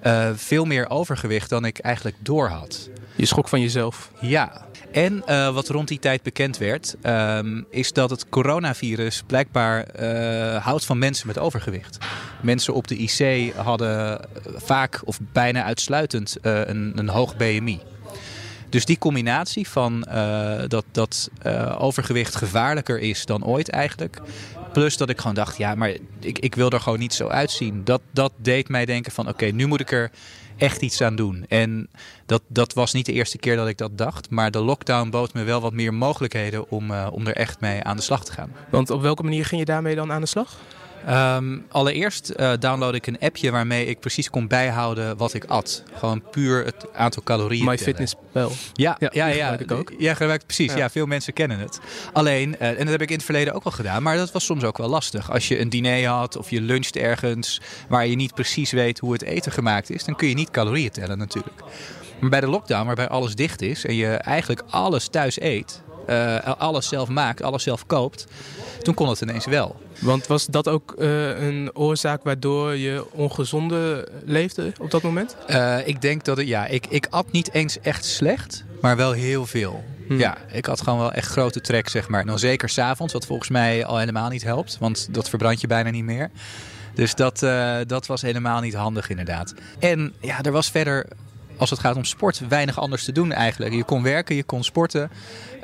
uh, 0.03 0.29
veel 0.35 0.65
meer 0.65 0.89
overgewicht 0.89 1.49
dan 1.49 1.65
ik 1.65 1.79
eigenlijk 1.79 2.17
door 2.19 2.47
had. 2.47 2.89
Je 3.15 3.25
schrok 3.25 3.47
van 3.47 3.61
jezelf. 3.61 4.11
Ja, 4.19 4.65
en 4.91 5.23
uh, 5.29 5.53
wat 5.53 5.67
rond 5.67 5.87
die 5.87 5.99
tijd 5.99 6.23
bekend 6.23 6.57
werd, 6.57 6.95
um, 7.03 7.65
is 7.69 7.93
dat 7.93 8.09
het 8.09 8.29
coronavirus 8.29 9.23
blijkbaar 9.27 9.85
uh, 9.99 10.65
houdt 10.65 10.85
van 10.85 10.97
mensen 10.97 11.27
met 11.27 11.37
overgewicht. 11.37 11.97
Mensen 12.41 12.73
op 12.73 12.87
de 12.87 12.97
IC 12.97 13.53
hadden 13.55 14.21
vaak 14.55 15.01
of 15.05 15.19
bijna 15.31 15.63
uitsluitend 15.63 16.37
een, 16.41 16.91
een 16.95 17.09
hoog 17.09 17.37
BMI. 17.37 17.79
Dus 18.69 18.85
die 18.85 18.97
combinatie 18.97 19.67
van 19.67 20.07
dat, 20.67 20.85
dat 20.91 21.29
overgewicht 21.77 22.35
gevaarlijker 22.35 22.99
is 22.99 23.25
dan 23.25 23.45
ooit 23.45 23.69
eigenlijk. 23.69 24.21
Plus 24.73 24.97
dat 24.97 25.09
ik 25.09 25.19
gewoon 25.19 25.35
dacht, 25.35 25.57
ja, 25.57 25.75
maar 25.75 25.89
ik, 26.19 26.39
ik 26.39 26.55
wil 26.55 26.69
er 26.69 26.79
gewoon 26.79 26.99
niet 26.99 27.13
zo 27.13 27.27
uitzien. 27.27 27.83
Dat, 27.83 28.01
dat 28.11 28.31
deed 28.35 28.69
mij 28.69 28.85
denken 28.85 29.11
van, 29.11 29.27
oké, 29.27 29.45
nu 29.45 29.65
moet 29.65 29.79
ik 29.79 29.91
er 29.91 30.11
echt 30.61 30.81
iets 30.81 31.01
aan 31.01 31.15
doen. 31.15 31.45
En 31.47 31.89
dat, 32.25 32.41
dat 32.47 32.73
was 32.73 32.93
niet 32.93 33.05
de 33.05 33.13
eerste 33.13 33.37
keer 33.37 33.55
dat 33.55 33.67
ik 33.67 33.77
dat 33.77 33.97
dacht. 33.97 34.29
Maar 34.29 34.51
de 34.51 34.59
lockdown 34.59 35.09
bood 35.09 35.33
me 35.33 35.43
wel 35.43 35.61
wat 35.61 35.73
meer 35.73 35.93
mogelijkheden 35.93 36.69
om, 36.69 36.91
uh, 36.91 37.07
om 37.11 37.27
er 37.27 37.35
echt 37.35 37.59
mee 37.59 37.83
aan 37.83 37.95
de 37.95 38.01
slag 38.03 38.25
te 38.25 38.31
gaan. 38.31 38.51
Want 38.69 38.89
op 38.89 39.01
welke 39.01 39.23
manier 39.23 39.45
ging 39.45 39.59
je 39.59 39.65
daarmee 39.65 39.95
dan 39.95 40.11
aan 40.11 40.21
de 40.21 40.27
slag? 40.27 40.57
Um, 41.09 41.65
allereerst 41.69 42.33
uh, 42.35 42.51
download 42.59 42.93
ik 42.93 43.07
een 43.07 43.19
appje 43.19 43.51
waarmee 43.51 43.85
ik 43.85 43.99
precies 43.99 44.29
kon 44.29 44.47
bijhouden 44.47 45.17
wat 45.17 45.33
ik 45.33 45.43
at. 45.43 45.83
Gewoon 45.93 46.23
puur 46.31 46.65
het 46.65 46.85
aantal 46.93 47.23
calorieën. 47.23 47.65
MyFitnessPal. 47.65 48.51
Ja, 48.73 48.95
ja, 48.99 49.09
ja, 49.13 49.27
ja, 49.27 49.57
ik 49.57 49.71
ook. 49.71 49.91
Ja, 49.97 50.13
gebruik 50.13 50.45
precies. 50.45 50.71
Ja. 50.71 50.77
ja. 50.77 50.89
veel 50.89 51.05
mensen 51.05 51.33
kennen 51.33 51.59
het. 51.59 51.79
Alleen, 52.13 52.55
uh, 52.61 52.67
en 52.67 52.77
dat 52.77 52.89
heb 52.89 53.01
ik 53.01 53.09
in 53.09 53.15
het 53.15 53.25
verleden 53.25 53.53
ook 53.53 53.63
wel 53.63 53.73
gedaan, 53.73 54.03
maar 54.03 54.17
dat 54.17 54.31
was 54.31 54.45
soms 54.45 54.63
ook 54.63 54.77
wel 54.77 54.89
lastig. 54.89 55.31
Als 55.31 55.47
je 55.47 55.59
een 55.59 55.69
diner 55.69 56.07
had 56.07 56.37
of 56.37 56.49
je 56.49 56.61
luncht 56.61 56.95
ergens 56.95 57.61
waar 57.89 58.07
je 58.07 58.15
niet 58.15 58.33
precies 58.33 58.71
weet 58.71 58.99
hoe 58.99 59.13
het 59.13 59.21
eten 59.21 59.51
gemaakt 59.51 59.89
is, 59.89 60.03
dan 60.03 60.15
kun 60.15 60.27
je 60.27 60.35
niet 60.35 60.51
calorieën 60.51 60.91
tellen 60.91 61.17
natuurlijk. 61.17 61.61
Maar 62.19 62.29
bij 62.29 62.39
de 62.39 62.47
lockdown, 62.47 62.85
waarbij 62.85 63.07
alles 63.07 63.35
dicht 63.35 63.61
is 63.61 63.85
en 63.85 63.95
je 63.95 64.07
eigenlijk 64.07 64.63
alles 64.69 65.07
thuis 65.07 65.41
eet, 65.41 65.81
uh, 66.11 66.37
alles 66.57 66.87
zelf 66.87 67.09
maakt, 67.09 67.41
alles 67.41 67.63
zelf 67.63 67.85
koopt, 67.85 68.27
toen 68.81 68.93
kon 68.93 69.09
het 69.09 69.21
ineens 69.21 69.45
wel. 69.45 69.75
Want 69.99 70.27
was 70.27 70.45
dat 70.45 70.67
ook 70.67 70.95
uh, 70.97 71.47
een 71.47 71.69
oorzaak 71.73 72.23
waardoor 72.23 72.75
je 72.75 73.05
ongezonde 73.11 74.07
leefde 74.25 74.73
op 74.79 74.91
dat 74.91 75.01
moment? 75.01 75.35
Uh, 75.49 75.87
ik 75.87 76.01
denk 76.01 76.23
dat 76.23 76.37
het, 76.37 76.47
ja, 76.47 76.65
ik, 76.65 76.85
ik 76.87 77.07
at 77.09 77.31
niet 77.31 77.53
eens 77.53 77.79
echt 77.79 78.05
slecht, 78.05 78.63
maar 78.81 78.95
wel 78.95 79.11
heel 79.11 79.45
veel. 79.45 79.83
Hmm. 80.07 80.19
Ja, 80.19 80.37
ik 80.51 80.65
had 80.65 80.81
gewoon 80.81 80.99
wel 80.99 81.11
echt 81.11 81.31
grote 81.31 81.61
trek, 81.61 81.89
zeg 81.89 82.07
maar. 82.07 82.25
Dan 82.25 82.39
zeker 82.39 82.69
s'avonds, 82.69 83.13
wat 83.13 83.25
volgens 83.25 83.49
mij 83.49 83.85
al 83.85 83.97
helemaal 83.97 84.29
niet 84.29 84.43
helpt, 84.43 84.77
want 84.79 85.13
dat 85.13 85.29
verbrand 85.29 85.61
je 85.61 85.67
bijna 85.67 85.89
niet 85.89 86.03
meer. 86.03 86.29
Dus 86.93 87.15
dat, 87.15 87.41
uh, 87.41 87.77
dat 87.87 88.05
was 88.05 88.21
helemaal 88.21 88.61
niet 88.61 88.73
handig 88.73 89.09
inderdaad. 89.09 89.53
En 89.79 90.13
ja, 90.19 90.41
er 90.41 90.51
was 90.51 90.69
verder 90.69 91.05
als 91.61 91.69
het 91.69 91.79
gaat 91.79 91.95
om 91.95 92.03
sport 92.03 92.47
weinig 92.47 92.79
anders 92.79 93.03
te 93.03 93.11
doen 93.11 93.31
eigenlijk. 93.31 93.73
Je 93.73 93.83
kon 93.83 94.03
werken, 94.03 94.35
je 94.35 94.43
kon 94.43 94.63
sporten, 94.63 95.11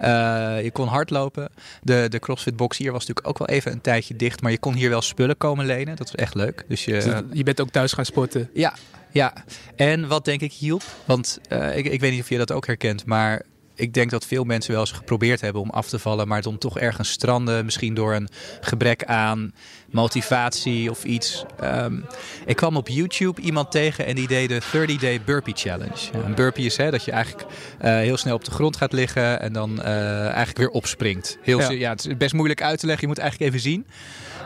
uh, 0.01 0.63
je 0.63 0.69
kon 0.73 0.87
hardlopen. 0.87 1.49
De, 1.81 2.05
de 2.09 2.19
CrossFit 2.19 2.55
box 2.55 2.77
hier 2.77 2.91
was 2.91 3.05
natuurlijk 3.05 3.27
ook 3.27 3.37
wel 3.37 3.47
even 3.47 3.71
een 3.71 3.81
tijdje 3.81 4.15
dicht, 4.15 4.41
maar 4.41 4.51
je 4.51 4.57
kon 4.57 4.73
hier 4.73 4.89
wel 4.89 5.01
spullen 5.01 5.37
komen 5.37 5.65
lenen. 5.65 5.95
Dat 5.95 6.11
was 6.11 6.15
echt 6.15 6.35
leuk. 6.35 6.65
Dus 6.67 6.85
je, 6.85 7.25
je 7.33 7.43
bent 7.43 7.61
ook 7.61 7.69
thuis 7.69 7.93
gaan 7.93 8.05
sporten? 8.05 8.49
Ja, 8.53 8.73
ja. 9.11 9.33
En 9.75 10.07
wat 10.07 10.25
denk 10.25 10.41
ik 10.41 10.53
hielp, 10.53 10.83
want 11.05 11.39
uh, 11.49 11.77
ik, 11.77 11.85
ik 11.85 11.99
weet 11.99 12.11
niet 12.11 12.21
of 12.21 12.29
je 12.29 12.37
dat 12.37 12.51
ook 12.51 12.65
herkent, 12.67 13.05
maar 13.05 13.41
ik 13.77 13.93
denk 13.93 14.09
dat 14.09 14.25
veel 14.25 14.43
mensen 14.43 14.71
wel 14.71 14.81
eens 14.81 14.91
geprobeerd 14.91 15.41
hebben 15.41 15.61
om 15.61 15.69
af 15.69 15.89
te 15.89 15.99
vallen, 15.99 16.27
maar 16.27 16.41
dan 16.41 16.57
toch 16.57 16.79
ergens 16.79 17.09
stranden. 17.09 17.65
Misschien 17.65 17.93
door 17.93 18.13
een 18.13 18.29
gebrek 18.61 19.03
aan 19.03 19.53
motivatie 19.91 20.89
of 20.89 21.03
iets. 21.03 21.45
Um, 21.63 22.05
ik 22.45 22.55
kwam 22.55 22.75
op 22.75 22.87
YouTube 22.87 23.41
iemand 23.41 23.71
tegen 23.71 24.05
en 24.05 24.15
die 24.15 24.27
deed 24.27 24.49
de 24.49 24.61
30-day 24.61 25.21
burpee 25.25 25.53
challenge. 25.53 26.11
Een 26.25 26.35
burpee 26.35 26.65
is 26.65 26.77
hè, 26.77 26.91
dat 26.91 27.03
je 27.03 27.11
eigenlijk 27.11 27.47
uh, 27.51 27.95
heel 27.97 28.17
snel 28.17 28.35
op 28.35 28.45
de 28.45 28.51
grond 28.51 28.77
gaat 28.77 28.93
liggen 28.93 29.41
en 29.41 29.53
dan 29.53 29.79
uh, 29.79 30.21
eigenlijk 30.25 30.57
weer 30.57 30.69
opspringt. 30.69 31.37
Heel, 31.41 31.59
ja. 31.59 31.69
ja. 31.69 31.89
het 31.89 32.05
is 32.05 32.17
best 32.17 32.33
moeilijk 32.33 32.61
uit 32.61 32.79
te 32.79 32.85
leggen, 32.85 33.07
je 33.07 33.13
moet 33.13 33.23
eigenlijk 33.23 33.51
even 33.51 33.69
zien. 33.69 33.85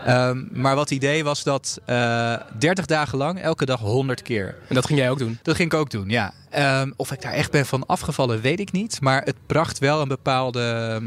Um, 0.07 0.49
maar 0.51 0.75
wat 0.75 0.89
het 0.89 0.97
idee 0.97 1.23
was 1.23 1.43
dat 1.43 1.81
uh, 1.89 2.35
30 2.59 2.85
dagen 2.85 3.17
lang, 3.17 3.41
elke 3.41 3.65
dag 3.65 3.79
100 3.79 4.21
keer. 4.21 4.55
En 4.67 4.75
dat 4.75 4.85
ging 4.85 4.99
jij 4.99 5.09
ook 5.09 5.19
doen? 5.19 5.39
Dat 5.41 5.55
ging 5.55 5.71
ik 5.71 5.79
ook 5.79 5.89
doen, 5.89 6.09
ja. 6.09 6.33
Um, 6.81 6.93
of 6.95 7.11
ik 7.11 7.21
daar 7.21 7.33
echt 7.33 7.51
ben 7.51 7.65
van 7.65 7.85
afgevallen, 7.85 8.41
weet 8.41 8.59
ik 8.59 8.71
niet. 8.71 9.01
Maar 9.01 9.21
het 9.23 9.35
bracht 9.45 9.79
wel 9.79 10.01
een 10.01 10.07
bepaalde 10.07 11.01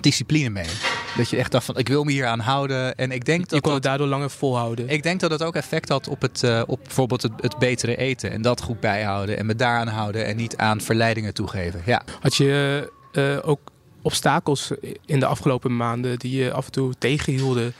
discipline 0.00 0.50
mee. 0.50 0.68
Dat 1.16 1.30
je 1.30 1.36
echt 1.36 1.50
dacht 1.50 1.64
van, 1.64 1.78
ik 1.78 1.88
wil 1.88 2.04
me 2.04 2.12
hier 2.12 2.26
aan 2.26 2.40
houden. 2.40 2.94
En 2.94 3.10
ik 3.10 3.24
denk 3.24 3.40
Je 3.40 3.46
dat 3.46 3.60
kon 3.60 3.74
het 3.74 3.82
daardoor 3.82 4.06
langer 4.06 4.30
volhouden. 4.30 4.88
ik 4.88 5.02
denk 5.02 5.20
dat 5.20 5.30
het 5.30 5.42
ook 5.42 5.54
effect 5.54 5.88
had 5.88 6.08
op, 6.08 6.22
het, 6.22 6.42
eh, 6.42 6.62
op 6.66 6.80
bijvoorbeeld 6.82 7.22
het, 7.22 7.32
het 7.40 7.58
betere 7.58 7.96
eten. 7.96 8.30
En 8.30 8.42
dat 8.42 8.62
goed 8.62 8.80
bijhouden 8.80 9.38
en 9.38 9.46
me 9.46 9.56
daaraan 9.56 9.88
houden 9.88 10.26
en 10.26 10.36
niet 10.36 10.56
aan 10.56 10.80
verleidingen 10.80 11.34
toegeven. 11.34 11.82
Ja. 11.86 12.02
Had 12.20 12.34
je 12.34 12.90
eh, 13.12 13.38
ook 13.42 13.60
obstakels 14.02 14.70
in 15.06 15.20
de 15.20 15.26
afgelopen 15.26 15.76
maanden 15.76 16.18
die 16.18 16.42
je 16.42 16.52
af 16.52 16.66
en 16.66 16.72
toe 16.72 16.94
tegenhielden? 16.98 17.74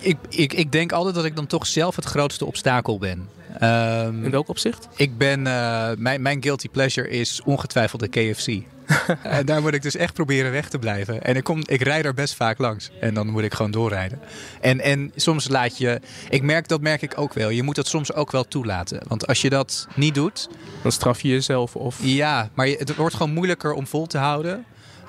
Ik, 0.00 0.16
ik, 0.28 0.52
ik 0.52 0.72
denk 0.72 0.92
altijd 0.92 1.14
dat 1.14 1.24
ik 1.24 1.36
dan 1.36 1.46
toch 1.46 1.66
zelf 1.66 1.96
het 1.96 2.04
grootste 2.04 2.44
obstakel 2.46 2.98
ben. 2.98 3.28
Ehm, 3.58 4.24
In 4.24 4.30
welk 4.30 4.48
opzicht? 4.48 4.88
ik 4.96 5.18
ben, 5.18 5.46
eh, 5.46 5.90
mijn, 5.96 6.22
mijn 6.22 6.42
guilty 6.42 6.68
pleasure 6.68 7.08
is 7.08 7.40
ongetwijfeld 7.44 8.00
de 8.00 8.08
KFC. 8.08 8.48
en 9.22 9.46
daar 9.46 9.60
moet 9.62 9.74
ik 9.74 9.82
dus 9.82 9.96
echt 9.96 10.14
proberen 10.14 10.50
weg 10.52 10.68
te 10.68 10.78
blijven. 10.78 11.22
En 11.22 11.36
ik, 11.36 11.44
kom, 11.44 11.60
ik 11.66 11.82
rijd 11.82 12.04
er 12.04 12.14
best 12.14 12.34
vaak 12.34 12.58
langs. 12.58 12.90
En 13.00 13.14
dan 13.14 13.26
moet 13.28 13.42
ik 13.42 13.54
gewoon 13.54 13.70
doorrijden. 13.70 14.20
En, 14.60 14.80
en 14.80 15.12
soms 15.16 15.48
laat 15.48 15.78
je... 15.78 16.00
Ik 16.30 16.42
merk, 16.42 16.68
dat 16.68 16.80
merk 16.80 17.02
ik 17.02 17.12
ook 17.18 17.32
wel. 17.34 17.48
Je 17.48 17.62
moet 17.62 17.74
dat 17.76 17.86
soms 17.86 18.12
ook 18.12 18.30
wel 18.30 18.44
toelaten. 18.48 19.00
Want 19.08 19.26
als 19.26 19.40
je 19.40 19.50
dat 19.50 19.88
niet 19.94 20.14
doet... 20.14 20.48
Dan 20.82 20.92
straf 20.92 21.20
je 21.20 21.28
jezelf 21.28 21.76
of... 21.76 21.98
Ja, 22.02 22.48
maar 22.54 22.68
je- 22.68 22.76
het 22.78 22.96
wordt 22.96 23.14
gewoon 23.14 23.32
moeilijker 23.32 23.72
om 23.72 23.86
vol 23.86 24.06
te 24.06 24.18
houden... 24.18 24.64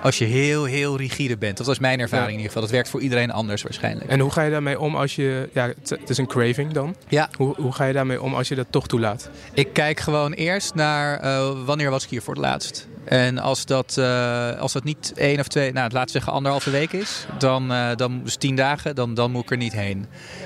als 0.05 0.17
je 0.17 0.25
heel, 0.25 0.63
heel 0.63 0.97
rigide 0.97 1.38
bent. 1.38 1.57
Dat 1.57 1.65
was 1.65 1.79
mijn 1.79 2.00
ervaring 2.00 2.27
Ja. 2.27 2.31
in 2.33 2.38
ieder 2.38 2.47
geval. 2.51 2.62
Dat 2.62 2.71
werkt 2.71 2.89
voor 2.89 3.01
iedereen 3.01 3.31
anders 3.31 3.63
waarschijnlijk. 3.63 4.09
En 4.09 4.19
hoe 4.19 4.31
ga 4.31 4.41
je 4.41 4.51
daarmee 4.51 4.79
om 4.79 4.95
als 4.95 5.15
je... 5.15 5.50
Ja, 5.53 5.67
het, 5.67 5.89
het 5.89 6.09
is 6.09 6.17
een 6.17 6.27
craving 6.27 6.71
dan. 6.74 6.95
Ja, 7.07 7.29
Hoe, 7.38 7.55
hoe 7.55 7.71
ga 7.74 7.85
je 7.85 7.93
daarmee 7.93 8.21
om 8.21 8.33
als 8.35 8.47
je 8.47 8.55
dat 8.55 8.67
toch 8.69 8.88
toelaat? 8.88 9.29
Ik 9.53 9.74
kijk 9.74 10.00
gewoon 10.00 10.33
eerst 10.33 10.74
naar 10.75 11.19
eh, 11.19 11.51
wanneer 11.65 11.89
was 11.89 12.03
ik 12.03 12.09
hier 12.09 12.21
voor 12.21 12.33
het 12.33 12.43
laatst. 12.43 12.88
En 13.05 13.38
als 13.38 13.65
dat, 13.65 13.97
eh, 13.97 14.59
als 14.59 14.74
dat 14.74 14.83
niet 14.83 15.13
één 15.15 15.39
of 15.39 15.47
twee, 15.47 15.74
nou 15.74 15.91
laten 15.91 16.12
zeggen 16.12 16.33
anderhalve 16.33 16.69
week 16.69 16.91
is, 16.91 17.25
dan, 17.38 17.71
eh 17.71 17.95
dan 17.95 18.21
dus 18.24 18.35
tien 18.35 18.55
dagen, 18.55 18.95
dan, 18.95 19.13
dan 19.13 19.31
moet 19.31 19.43
ik 19.43 19.51
er 19.51 19.57
niet 19.57 19.74
heen. 19.74 20.05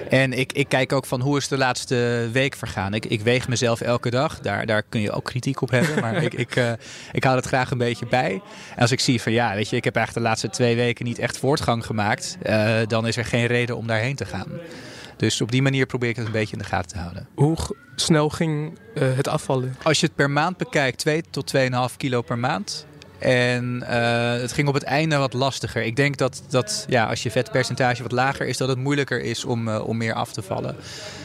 En 0.10 0.34
ik, 0.34 0.54
ik 0.54 0.70
kijk 0.70 0.94
ook 0.94 1.06
van 1.06 1.22
hoe 1.22 1.38
is 1.38 1.48
de 1.48 1.58
laatste 1.58 2.30
week 2.32 2.56
vergaan. 2.56 2.94
Ik, 2.94 3.06
ik 3.06 3.22
weeg 3.22 3.48
mezelf 3.48 3.82
elke 3.82 4.10
dag, 4.10 4.40
daar, 4.40 4.66
daar 4.66 4.84
kun 4.90 5.02
je 5.02 5.12
ook 5.12 5.24
kritiek 5.24 5.62
op 5.62 5.70
hebben, 5.70 6.00
maar 6.02 6.24
ik, 6.24 6.34
ik, 6.34 6.56
eh, 6.56 6.72
ik 7.12 7.24
hou 7.24 7.36
het 7.36 7.46
graag 7.46 7.72
een 7.72 7.78
beetje 7.78 8.08
bij. 8.08 8.42
En 8.76 8.82
als 8.82 8.92
ik 8.92 9.00
zie 9.00 9.22
van 9.22 9.32
ja, 9.32 9.56
weet 9.56 9.70
je, 9.70 9.76
ik 9.76 9.84
heb 9.84 9.96
eigenlijk 9.96 10.26
de 10.26 10.32
laatste 10.32 10.50
twee 10.50 10.76
weken 10.76 11.06
niet 11.06 11.20
echt 11.20 11.38
voortgang 11.38 11.86
gemaakt, 11.86 12.38
dan 12.88 13.08
is 13.08 13.18
er 13.18 13.26
geen 13.26 13.46
reden 13.46 13.78
om 13.78 13.88
daarheen 13.88 14.16
te 14.16 14.26
gaan. 14.26 14.48
Dus 15.20 15.42
op 15.42 15.52
die 15.52 15.62
manier 15.62 15.86
probeer 15.86 16.10
ik 16.10 16.16
het 16.16 16.26
een 16.26 16.32
beetje 16.32 16.54
in 16.54 16.62
de 16.62 16.68
gaten 16.68 16.92
te 16.92 16.98
houden. 16.98 17.28
Hoe 17.36 17.58
snel 17.96 18.30
ging 18.30 18.80
eh, 18.96 19.16
het 19.16 19.28
afvallen? 19.28 19.76
Als 19.84 20.00
je 20.00 20.06
het 20.06 20.16
per 20.16 20.30
maand 20.30 20.58
bekijkt, 20.58 20.98
2 20.98 21.24
tot 21.30 21.54
2,5 21.56 21.98
kilo 21.98 22.22
per 22.22 22.40
maand. 22.40 22.86
En 23.20 23.84
eh, 23.88 24.42
het 24.42 24.52
ging 24.52 24.68
op 24.68 24.74
het 24.74 24.84
einde 24.84 25.18
wat 25.18 25.34
lastiger. 25.34 25.84
Ik 25.84 25.96
denk 25.96 26.18
dat, 26.18 26.42
dat 26.50 26.86
ja, 26.88 27.06
als 27.06 27.24
je 27.24 27.32
vetpercentage 27.32 28.04
wat 28.04 28.12
lager 28.12 28.48
is, 28.48 28.58
dat 28.58 28.70
het 28.70 28.78
moeilijker 28.78 29.22
is 29.22 29.46
om, 29.46 29.68
eh, 29.68 29.88
om 29.88 29.98
meer 29.98 30.14
af 30.14 30.32
te 30.32 30.42
vallen. 30.42 30.76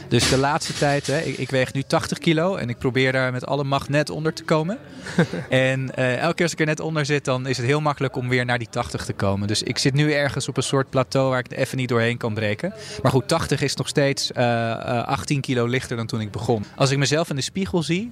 Dus 0.07 0.29
de 0.29 0.37
laatste 0.37 0.73
tijd, 0.73 1.07
hè, 1.07 1.19
ik, 1.19 1.37
ik 1.37 1.49
weeg 1.49 1.73
nu 1.73 1.83
80 1.83 2.17
kilo 2.17 2.55
en 2.55 2.69
ik 2.69 2.77
probeer 2.77 3.11
daar 3.11 3.31
met 3.31 3.45
alle 3.45 3.63
macht 3.63 3.89
net 3.89 4.09
onder 4.09 4.33
te 4.33 4.43
komen. 4.43 4.77
en 5.49 5.95
eh, 5.95 6.17
elke 6.17 6.33
keer 6.33 6.43
als 6.43 6.53
ik 6.53 6.59
er 6.59 6.65
net 6.65 6.79
onder 6.79 7.05
zit, 7.05 7.25
dan 7.25 7.47
is 7.47 7.57
het 7.57 7.65
heel 7.65 7.81
makkelijk 7.81 8.15
om 8.15 8.29
weer 8.29 8.45
naar 8.45 8.57
die 8.57 8.69
80 8.69 9.05
te 9.05 9.13
komen. 9.13 9.47
Dus 9.47 9.63
ik 9.63 9.77
zit 9.77 9.93
nu 9.93 10.11
ergens 10.11 10.47
op 10.47 10.57
een 10.57 10.63
soort 10.63 10.89
plateau 10.89 11.29
waar 11.29 11.39
ik 11.39 11.51
er 11.51 11.57
even 11.57 11.77
niet 11.77 11.89
doorheen 11.89 12.17
kan 12.17 12.33
breken. 12.33 12.73
Maar 13.01 13.11
goed, 13.11 13.27
80 13.27 13.61
is 13.61 13.75
nog 13.75 13.87
steeds 13.87 14.31
eh, 14.31 14.71
eh, 14.71 15.07
18 15.07 15.41
kilo 15.41 15.65
lichter 15.65 15.97
dan 15.97 16.07
toen 16.07 16.21
ik 16.21 16.31
begon. 16.31 16.65
Als 16.75 16.91
ik 16.91 16.97
mezelf 16.97 17.29
in 17.29 17.35
de 17.35 17.41
spiegel 17.41 17.83
zie, 17.83 18.11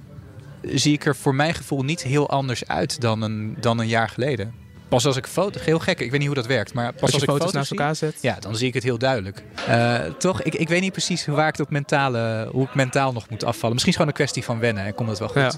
zie 0.68 0.92
ik 0.92 1.06
er 1.06 1.16
voor 1.16 1.34
mijn 1.34 1.54
gevoel 1.54 1.82
niet 1.82 2.02
heel 2.02 2.28
anders 2.30 2.66
uit 2.66 3.00
dan 3.00 3.22
een, 3.22 3.56
dan 3.60 3.78
een 3.78 3.88
jaar 3.88 4.08
geleden. 4.08 4.54
Pas 4.88 5.06
als 5.06 5.16
ik 5.16 5.26
foto's, 5.26 5.64
heel 5.64 5.78
gek, 5.78 6.00
ik 6.00 6.10
weet 6.10 6.18
niet 6.18 6.26
hoe 6.26 6.36
dat 6.36 6.46
werkt, 6.46 6.74
maar 6.74 6.92
pas 6.92 7.02
Als 7.02 7.12
als, 7.12 7.20
je 7.22 7.26
ik 7.26 7.36
foto's 7.36 7.52
naast 7.52 7.70
elkaar 7.70 7.96
zet? 7.96 8.16
ja, 8.20 8.36
dan 8.40 8.56
zie 8.56 8.68
ik 8.68 8.74
het 8.74 8.82
heel 8.82 8.98
duidelijk. 8.98 9.42
Eh, 9.66 9.98
toch, 10.18 10.42
ik, 10.42 10.54
ik 10.54 10.68
weet 10.68 10.80
niet 10.80 10.92
precies 10.92 11.26
waar 11.26 11.48
ik 11.48 11.56
dat 11.56 11.70
mentale, 11.70 12.48
hoe 12.52 12.64
ik 12.64 12.74
mentaal 12.74 13.12
nog 13.12 13.30
moet 13.30 13.44
afvallen. 13.44 13.72
Misschien 13.72 13.92
is 13.92 13.98
het 13.98 14.06
gewoon 14.08 14.08
een 14.08 14.12
kwestie 14.12 14.44
van 14.44 14.58
wennen 14.58 14.84
en 14.84 14.94
komt 14.94 15.08
het 15.08 15.18
wel 15.18 15.28
goed. 15.28 15.36
Ja. 15.36 15.52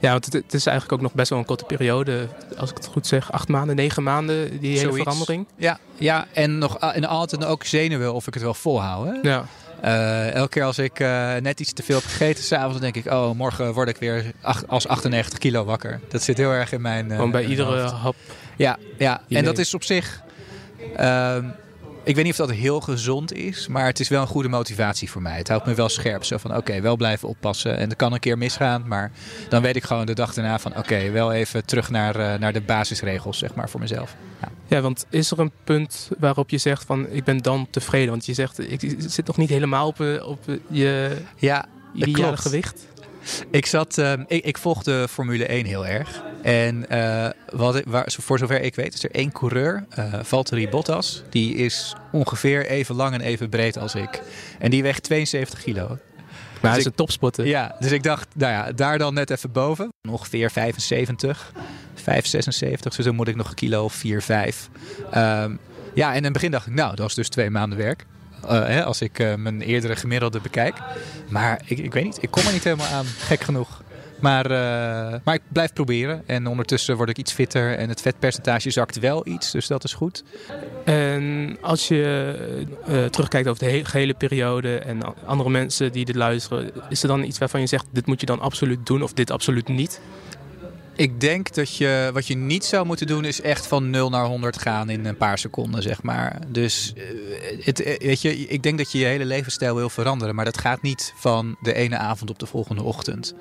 Ja, 0.00 0.10
want 0.10 0.24
het, 0.24 0.34
het 0.34 0.54
is 0.54 0.66
eigenlijk 0.66 0.96
ook 0.98 1.06
nog 1.06 1.14
best 1.14 1.30
wel 1.30 1.38
een 1.38 1.44
korte 1.44 1.64
periode. 1.64 2.28
Als 2.56 2.70
ik 2.70 2.76
het 2.76 2.86
goed 2.86 3.06
zeg, 3.06 3.32
acht 3.32 3.48
maanden, 3.48 3.76
negen 3.76 4.02
maanden, 4.02 4.60
die 4.60 4.70
hele 4.70 4.80
Zoiets. 4.80 5.02
verandering. 5.02 5.46
Ja, 5.56 5.78
ja 5.94 6.26
en, 6.32 6.58
nog, 6.58 6.78
en 6.78 7.04
altijd 7.04 7.44
ook 7.44 7.64
zenuwen 7.64 8.14
of 8.14 8.26
ik 8.26 8.34
het 8.34 8.42
wel 8.42 8.54
volhoud. 8.54 9.06
Hè? 9.06 9.28
Ja. 9.28 9.44
Eh, 9.80 10.32
elke 10.34 10.48
keer 10.48 10.64
als 10.64 10.78
ik 10.78 11.00
eh, 11.00 11.34
net 11.36 11.60
iets 11.60 11.72
te 11.72 11.82
veel 11.82 11.96
heb 11.96 12.04
gegeten, 12.04 12.44
s'avonds 12.44 12.80
denk 12.80 12.96
ik, 12.96 13.06
oh, 13.06 13.30
morgen 13.34 13.72
word 13.72 13.88
ik 13.88 13.96
weer 13.96 14.24
als 14.66 14.88
98 14.88 15.38
kilo 15.38 15.64
wakker. 15.64 16.00
Dat 16.08 16.22
zit 16.22 16.36
heel 16.36 16.50
erg 16.50 16.72
in 16.72 16.80
mijn. 16.80 17.10
eh, 17.10 17.14
Gewoon 17.16 17.30
bij 17.30 17.40
mijn 17.40 17.52
iedere 17.52 17.80
hoofd. 17.80 17.92
hap. 17.92 18.14
Ja, 18.56 18.78
ja. 18.98 19.22
En 19.28 19.44
dat 19.44 19.58
is 19.58 19.74
op 19.74 19.82
zich. 19.84 20.20
ehm, 20.96 21.44
ik 22.06 22.14
weet 22.14 22.24
niet 22.24 22.40
of 22.40 22.46
dat 22.46 22.56
heel 22.56 22.80
gezond 22.80 23.32
is, 23.32 23.68
maar 23.68 23.86
het 23.86 24.00
is 24.00 24.08
wel 24.08 24.20
een 24.20 24.26
goede 24.26 24.48
motivatie 24.48 25.10
voor 25.10 25.22
mij. 25.22 25.36
Het 25.36 25.48
houdt 25.48 25.66
me 25.66 25.74
wel 25.74 25.88
scherp. 25.88 26.24
Zo 26.24 26.36
van 26.36 26.56
oké, 26.56 26.80
wel 26.80 26.96
blijven 26.96 27.28
oppassen. 27.28 27.76
En 27.76 27.90
er 27.90 27.96
kan 27.96 28.12
een 28.12 28.20
keer 28.20 28.38
misgaan, 28.38 28.84
maar 28.86 29.10
dan 29.48 29.62
weet 29.62 29.76
ik 29.76 29.84
gewoon 29.84 30.06
de 30.06 30.14
dag 30.14 30.34
daarna 30.34 30.58
van 30.58 30.76
oké, 30.76 31.10
wel 31.10 31.32
even 31.32 31.64
terug 31.64 31.90
naar, 31.90 32.16
eh, 32.16 32.38
naar 32.38 32.52
de 32.52 32.60
basisregels, 32.60 33.38
zeg 33.38 33.54
maar, 33.54 33.70
voor 33.70 33.80
mezelf. 33.80 34.16
Ja. 34.40 34.48
Ja, 34.66 34.80
want 34.80 35.06
is 35.10 35.30
er 35.30 35.38
een 35.38 35.52
punt 35.64 36.08
waarop 36.18 36.50
je 36.50 36.58
zegt 36.58 36.84
van 36.84 37.08
ik 37.10 37.24
ben 37.24 37.38
dan 37.38 37.66
tevreden? 37.70 38.10
Want 38.10 38.26
je 38.26 38.34
zegt 38.34 38.70
ik 38.72 38.94
zit 38.98 39.26
nog 39.26 39.36
niet 39.36 39.48
helemaal 39.50 39.86
op, 39.86 40.00
eh, 40.00 40.28
op 40.28 40.48
eh, 40.48 40.54
je 40.68 41.16
Ja, 41.36 41.60
dat 41.94 42.08
ideale 42.08 42.26
klopt. 42.26 42.40
gewicht. 42.40 42.86
Ik, 43.50 43.66
zat, 43.66 43.98
ik, 44.26 44.44
ik 44.44 44.58
volgde 44.58 45.08
Formule 45.08 45.46
1 45.46 45.64
heel 45.66 45.86
erg. 45.86 46.22
En 46.46 46.88
eh, 46.88 47.28
wat, 47.52 47.82
waar, 47.84 48.12
voor 48.20 48.38
zover 48.38 48.60
ik 48.60 48.74
weet 48.74 48.94
is 48.94 49.04
er 49.04 49.10
één 49.10 49.32
coureur, 49.32 49.84
eh 49.90 50.14
Valtteri 50.22 50.68
Bottas. 50.68 51.22
Die 51.30 51.54
is 51.54 51.94
ongeveer 52.12 52.66
even 52.66 52.94
lang 52.94 53.14
en 53.14 53.20
even 53.20 53.48
breed 53.48 53.78
als 53.78 53.94
ik. 53.94 54.22
En 54.58 54.70
die 54.70 54.82
weegt 54.82 55.02
72 55.02 55.62
kilo. 55.62 55.86
Maar 56.60 56.70
hij 56.70 56.80
is 56.80 56.86
ik- 56.86 56.90
een 56.90 56.96
topspotter. 56.96 57.46
Ja, 57.46 57.76
dus 57.80 57.90
ik 57.92 58.02
dacht, 58.02 58.28
nou 58.34 58.52
ja, 58.52 58.72
daar 58.72 58.98
dan 58.98 59.14
net 59.14 59.30
even 59.30 59.52
boven. 59.52 59.88
Ongeveer 60.10 60.50
75, 60.50 61.52
5, 61.94 62.26
76. 62.26 62.94
Dus 62.96 63.04
dan 63.04 63.14
moet 63.14 63.28
ik 63.28 63.36
nog 63.36 63.48
een 63.48 63.54
kilo 63.54 63.84
of 63.84 63.92
4, 63.94 64.22
5. 64.22 64.68
Ehm, 65.10 65.54
ja, 65.94 66.10
en 66.10 66.16
in 66.16 66.24
het 66.24 66.32
begin 66.32 66.50
dacht 66.50 66.66
ik, 66.66 66.74
nou, 66.74 66.96
dat 66.96 67.08
is 67.08 67.14
dus 67.14 67.28
twee 67.28 67.50
maanden 67.50 67.78
werk. 67.78 68.04
Eh, 68.48 68.48
hè, 68.66 68.84
als 68.84 69.00
ik 69.00 69.18
mijn 69.36 69.60
eerdere 69.62 69.96
gemiddelde 69.96 70.40
bekijk. 70.40 70.76
Maar 71.28 71.60
ik, 71.64 71.78
ik 71.78 71.92
weet 71.92 72.04
niet, 72.04 72.18
ik 72.22 72.30
kom 72.30 72.46
er 72.46 72.52
niet 72.52 72.64
helemaal 72.64 72.86
aan. 72.86 73.06
Gek 73.06 73.40
genoeg. 73.40 73.82
Maar, 74.20 74.44
eh, 74.50 75.20
maar 75.24 75.34
ik 75.34 75.42
blijf 75.48 75.72
proberen. 75.72 76.22
En 76.26 76.46
ondertussen 76.46 76.96
word 76.96 77.08
ik 77.08 77.18
iets 77.18 77.32
fitter. 77.32 77.74
En 77.78 77.88
het 77.88 78.00
vetpercentage 78.00 78.70
zakt 78.70 78.98
wel 78.98 79.26
iets. 79.26 79.50
Dus 79.50 79.66
dat 79.66 79.84
is 79.84 79.92
goed. 79.94 80.22
En 80.84 81.56
als 81.60 81.88
je 81.88 82.34
eh, 82.86 83.04
terugkijkt 83.04 83.48
over 83.48 83.64
de 83.64 83.70
he- 83.70 83.84
gehele 83.84 84.14
periode 84.14 84.78
en 84.78 84.98
andere 85.26 85.50
mensen 85.50 85.92
die 85.92 86.04
dit 86.04 86.14
luisteren, 86.14 86.70
is 86.88 87.02
er 87.02 87.08
dan 87.08 87.24
iets 87.24 87.38
waarvan 87.38 87.60
je 87.60 87.66
zegt 87.66 87.86
dit 87.92 88.06
moet 88.06 88.20
je 88.20 88.26
dan 88.26 88.40
absoluut 88.40 88.86
doen 88.86 89.02
of 89.02 89.12
dit 89.12 89.30
absoluut 89.30 89.68
niet? 89.68 90.00
Ik 90.96 91.20
denk 91.20 91.54
dat 91.54 91.76
je 91.76 92.10
wat 92.12 92.26
je 92.26 92.36
niet 92.36 92.64
zou 92.64 92.86
moeten 92.86 93.06
doen 93.06 93.24
is 93.24 93.40
echt 93.40 93.66
van 93.66 93.90
0 93.90 94.10
naar 94.10 94.24
100 94.26 94.58
gaan 94.62 94.90
in 94.90 95.04
een 95.06 95.16
paar 95.16 95.38
seconden, 95.38 95.82
zeg 95.82 96.02
maar. 96.02 96.38
Dus 96.48 96.92
eh, 96.96 97.02
het, 97.64 97.82
eh, 97.82 97.98
weet 98.06 98.20
je, 98.22 98.36
ik 98.36 98.62
denk 98.62 98.78
dat 98.78 98.92
je 98.92 98.98
je 98.98 99.04
hele 99.04 99.24
levensstijl 99.24 99.74
wil 99.74 99.88
veranderen, 99.90 100.34
maar 100.34 100.44
dat 100.44 100.58
gaat 100.58 100.82
niet 100.82 101.12
van 101.16 101.56
de 101.62 101.74
ene 101.74 101.96
avond 101.96 102.30
op 102.30 102.38
de 102.38 102.46
volgende 102.46 102.82
ochtend. 102.82 103.34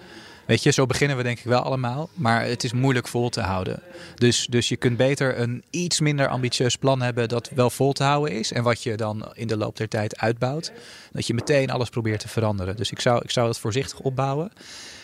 Weet 0.46 0.64
je, 0.64 0.72
zo 0.72 0.86
beginnen 0.86 1.18
we 1.18 1.24
denk 1.24 1.38
ik 1.38 1.44
wel 1.44 1.62
allemaal, 1.62 2.10
maar 2.14 2.46
het 2.46 2.64
is 2.64 2.74
moeilijk 2.74 3.08
vol 3.08 3.30
te 3.30 3.42
houden. 3.42 3.82
Dus, 4.16 4.48
dus 4.50 4.70
je 4.70 4.76
kunt 4.76 4.98
beter 4.98 5.40
een 5.40 5.64
iets 5.70 6.00
minder 6.00 6.28
ambitieus 6.28 6.76
plan 6.76 7.02
hebben 7.02 7.30
dat 7.30 7.50
wel 7.56 7.70
vol 7.70 7.94
te 7.94 8.04
houden 8.04 8.34
is 8.36 8.52
en 8.52 8.64
wat 8.64 8.84
je 8.84 8.96
dan 8.96 9.32
in 9.34 9.48
de 9.48 9.58
loop 9.58 9.78
der 9.78 9.88
tijd 9.88 10.18
uitbouwt. 10.18 10.72
Dat 11.12 11.28
je 11.28 11.34
meteen 11.34 11.70
alles 11.70 11.90
probeert 11.90 12.20
te 12.20 12.28
veranderen. 12.28 12.76
Dus 12.76 12.92
ik 12.92 13.00
zou, 13.00 13.22
ik 13.24 13.32
zou 13.32 13.48
het 13.48 13.58
voorzichtig 13.58 14.00
opbouwen. 14.00 14.52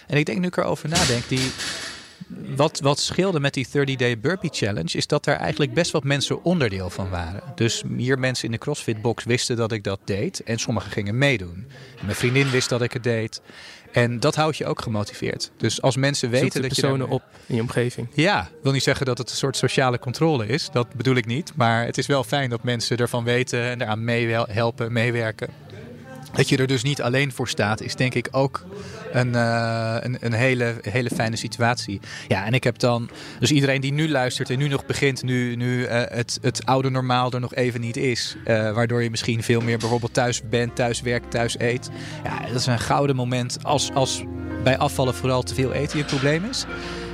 En 0.07 0.17
ik 0.17 0.25
denk 0.25 0.39
nu 0.39 0.47
ik 0.47 0.57
erover 0.57 0.89
nadenk, 0.89 1.27
die, 1.27 1.51
wat, 2.55 2.79
wat 2.79 2.99
scheelde 2.99 3.39
met 3.39 3.53
die 3.53 3.67
30-day 3.67 4.19
burpee 4.19 4.49
challenge 4.53 4.97
is 4.97 5.07
dat 5.07 5.25
er 5.25 5.35
eigenlijk 5.35 5.73
best 5.73 5.91
wat 5.91 6.03
mensen 6.03 6.43
onderdeel 6.43 6.89
van 6.89 7.09
waren. 7.09 7.41
Dus 7.55 7.83
hier 7.97 8.19
mensen 8.19 8.45
in 8.45 8.51
de 8.51 8.57
CrossFit 8.57 9.01
box 9.01 9.23
wisten 9.23 9.55
dat 9.55 9.71
ik 9.71 9.83
dat 9.83 9.99
deed 10.05 10.43
en 10.43 10.57
sommigen 10.57 10.91
gingen 10.91 11.17
meedoen. 11.17 11.67
En 11.99 12.05
mijn 12.05 12.17
vriendin 12.17 12.49
wist 12.49 12.69
dat 12.69 12.81
ik 12.81 12.93
het 12.93 13.03
deed. 13.03 13.41
En 13.91 14.19
dat 14.19 14.35
houdt 14.35 14.57
je 14.57 14.65
ook 14.65 14.81
gemotiveerd. 14.81 15.51
Dus 15.57 15.81
als 15.81 15.95
mensen 15.95 16.29
Zoek 16.29 16.39
weten 16.39 16.61
de 16.61 16.67
dat 16.67 16.75
je 16.75 16.81
personen 16.81 17.09
daarmee- 17.09 17.15
op 17.17 17.23
in 17.45 17.55
je 17.55 17.61
omgeving. 17.61 18.07
Ja, 18.13 18.49
wil 18.63 18.71
niet 18.71 18.83
zeggen 18.83 19.05
dat 19.05 19.17
het 19.17 19.29
een 19.29 19.35
soort 19.35 19.57
sociale 19.57 19.99
controle 19.99 20.47
is. 20.47 20.69
Dat 20.71 20.93
bedoel 20.93 21.15
ik 21.15 21.25
niet. 21.25 21.51
Maar 21.55 21.85
het 21.85 21.97
is 21.97 22.05
wel 22.07 22.23
fijn 22.23 22.49
dat 22.49 22.63
mensen 22.63 22.97
ervan 22.97 23.23
weten 23.23 23.61
en 23.63 23.81
eraan 23.81 24.03
meehelpen, 24.03 24.91
meewerken. 24.93 25.47
Dat 26.33 26.49
je 26.49 26.57
er 26.57 26.67
dus 26.67 26.83
niet 26.83 27.01
alleen 27.01 27.31
voor 27.31 27.47
staat, 27.47 27.81
is 27.81 27.95
denk 27.95 28.13
ik 28.13 28.27
ook 28.31 28.65
een, 29.11 29.35
eh, 29.35 29.95
een, 29.99 30.17
een 30.19 30.33
hele, 30.33 30.75
hele 30.81 31.09
fijne 31.09 31.35
situatie. 31.35 31.99
Ja, 32.27 32.45
en 32.45 32.53
ik 32.53 32.63
heb 32.63 32.79
dan. 32.79 33.09
Dus 33.39 33.51
iedereen 33.51 33.81
die 33.81 33.93
nu 33.93 34.09
luistert 34.09 34.49
en 34.49 34.57
nu 34.57 34.67
nog 34.67 34.85
begint, 34.85 35.23
nu, 35.23 35.55
nu 35.55 35.83
eh, 35.83 36.17
het, 36.17 36.39
het 36.41 36.65
oude 36.65 36.89
normaal 36.89 37.31
er 37.31 37.39
nog 37.39 37.55
even 37.55 37.81
niet 37.81 37.97
is. 37.97 38.35
eh, 38.45 38.71
waardoor 38.71 39.03
je 39.03 39.09
misschien 39.09 39.43
veel 39.43 39.61
meer 39.61 39.77
bijvoorbeeld 39.77 40.13
thuis 40.13 40.41
bent, 40.49 40.75
thuis 40.75 41.01
werkt, 41.01 41.31
thuis 41.31 41.59
eet. 41.59 41.89
Ja, 42.23 42.39
dat 42.47 42.55
is 42.55 42.65
een 42.65 42.79
gouden 42.79 43.15
moment 43.15 43.57
als, 43.61 43.93
als 43.93 44.23
bij 44.63 44.77
afvallen 44.77 45.15
vooral 45.15 45.43
te 45.43 45.53
veel 45.53 45.71
eten 45.73 45.97
je 45.97 46.05
probleem 46.05 46.45
is. 46.49 46.65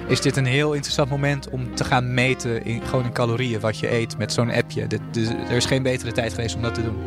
is 0.08 0.22
dit 0.22 0.38
een 0.38 0.46
heel 0.46 0.74
interessant 0.74 1.10
moment 1.10 1.50
om 1.50 1.76
te 1.76 1.84
gaan 1.84 2.14
meten 2.14 2.66
in, 2.66 2.82
gewoon 2.86 3.06
in 3.06 3.14
calorieën 3.14 3.60
wat 3.60 3.80
je 3.80 3.92
eet 3.92 4.18
met 4.18 4.34
zo'n 4.34 4.52
appje. 4.52 4.88
Dit, 4.88 5.02
er 5.50 5.56
is 5.56 5.66
geen 5.66 5.84
betere 5.84 6.12
tijd 6.12 6.34
geweest 6.34 6.56
om 6.56 6.62
dat 6.62 6.74
te 6.74 6.84
doen. 6.84 6.98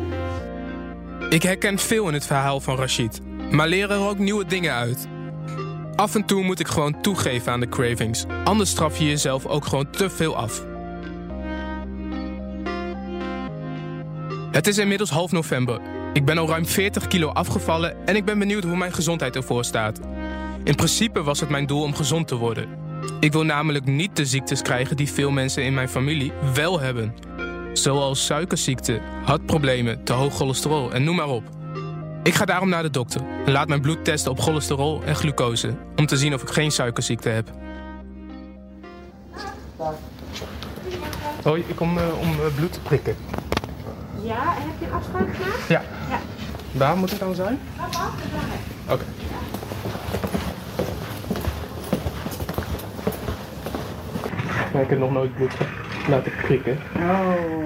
Ik 1.31 1.43
herken 1.43 1.79
veel 1.79 2.07
in 2.07 2.13
het 2.13 2.25
verhaal 2.25 2.59
van 2.59 2.75
Rashid, 2.75 3.21
maar 3.51 3.67
leer 3.67 3.91
er 3.91 4.07
ook 4.07 4.17
nieuwe 4.17 4.45
dingen 4.45 4.73
uit. 4.73 5.07
Af 5.95 6.15
en 6.15 6.25
toe 6.25 6.43
moet 6.43 6.59
ik 6.59 6.67
gewoon 6.67 7.01
toegeven 7.01 7.51
aan 7.51 7.59
de 7.59 7.69
cravings, 7.69 8.25
anders 8.43 8.69
straf 8.69 8.97
je 8.97 9.05
jezelf 9.05 9.45
ook 9.45 9.65
gewoon 9.65 9.89
te 9.89 10.09
veel 10.09 10.35
af. 10.35 10.63
Het 14.51 14.67
is 14.67 14.77
inmiddels 14.77 15.09
half 15.09 15.31
november. 15.31 15.81
Ik 16.13 16.25
ben 16.25 16.37
al 16.37 16.47
ruim 16.47 16.65
40 16.65 17.07
kilo 17.07 17.27
afgevallen 17.27 18.07
en 18.07 18.15
ik 18.15 18.25
ben 18.25 18.39
benieuwd 18.39 18.63
hoe 18.63 18.77
mijn 18.77 18.93
gezondheid 18.93 19.35
ervoor 19.35 19.65
staat. 19.65 19.99
In 20.63 20.75
principe 20.75 21.23
was 21.23 21.39
het 21.39 21.49
mijn 21.49 21.65
doel 21.65 21.81
om 21.81 21.95
gezond 21.95 22.27
te 22.27 22.35
worden. 22.35 22.69
Ik 23.19 23.31
wil 23.31 23.43
namelijk 23.43 23.85
niet 23.85 24.15
de 24.15 24.25
ziektes 24.25 24.61
krijgen 24.61 24.97
die 24.97 25.11
veel 25.11 25.31
mensen 25.31 25.63
in 25.63 25.73
mijn 25.73 25.89
familie 25.89 26.31
wel 26.53 26.79
hebben. 26.79 27.13
Zoals 27.73 28.25
suikerziekte, 28.25 28.99
hartproblemen, 29.23 30.03
te 30.03 30.13
hoog 30.13 30.35
cholesterol 30.35 30.93
en 30.93 31.03
noem 31.03 31.15
maar 31.15 31.27
op. 31.27 31.43
Ik 32.23 32.33
ga 32.33 32.45
daarom 32.45 32.69
naar 32.69 32.83
de 32.83 32.89
dokter 32.89 33.21
en 33.45 33.51
laat 33.51 33.67
mijn 33.67 33.81
bloed 33.81 34.05
testen 34.05 34.31
op 34.31 34.39
cholesterol 34.39 35.03
en 35.03 35.15
glucose... 35.15 35.75
om 35.95 36.05
te 36.05 36.17
zien 36.17 36.33
of 36.33 36.41
ik 36.41 36.49
geen 36.49 36.71
suikerziekte 36.71 37.29
heb. 37.29 37.49
Hoi, 41.43 41.63
ik 41.67 41.75
kom 41.75 41.97
uh, 41.97 42.03
om 42.19 42.29
uh, 42.29 42.55
bloed 42.55 42.73
te 42.73 42.79
prikken. 42.79 43.15
Ja, 44.23 44.55
en 44.55 44.61
heb 44.61 44.79
je 44.79 44.85
een 44.85 44.91
afspraak 44.91 45.35
gemaakt? 45.35 45.67
Ja. 45.67 45.81
Ja. 46.09 46.19
Waar 46.71 46.97
moet 46.97 47.11
ik 47.11 47.19
dan 47.19 47.35
zijn? 47.35 47.59
Oké. 48.85 48.93
Okay. 48.93 49.07
ik 54.81 54.89
heb 54.89 54.99
nog 54.99 55.11
nooit 55.11 55.35
bloed 55.35 55.53
laten 56.07 56.31
prikken. 56.41 56.79
Oh. 56.95 57.60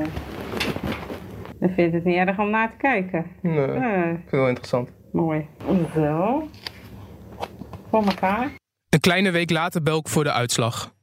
Dan 1.65 1.73
vind 1.73 1.91
je 1.91 1.97
het 1.97 2.05
niet 2.05 2.15
erg 2.15 2.39
om 2.39 2.49
naar 2.49 2.69
te 2.69 2.77
kijken. 2.77 3.31
Nee, 3.41 3.57
ik 3.57 3.69
vind 3.69 4.21
het 4.23 4.31
wel 4.31 4.47
interessant. 4.47 4.89
Mooi. 5.11 5.47
Zo. 5.93 6.49
Voor 7.89 8.03
elkaar. 8.05 8.51
Een 8.89 8.99
kleine 8.99 9.31
week 9.31 9.49
later 9.49 9.83
bel 9.83 9.97
ik 9.97 10.07
voor 10.07 10.23
de 10.23 10.31
uitslag. 10.31 10.93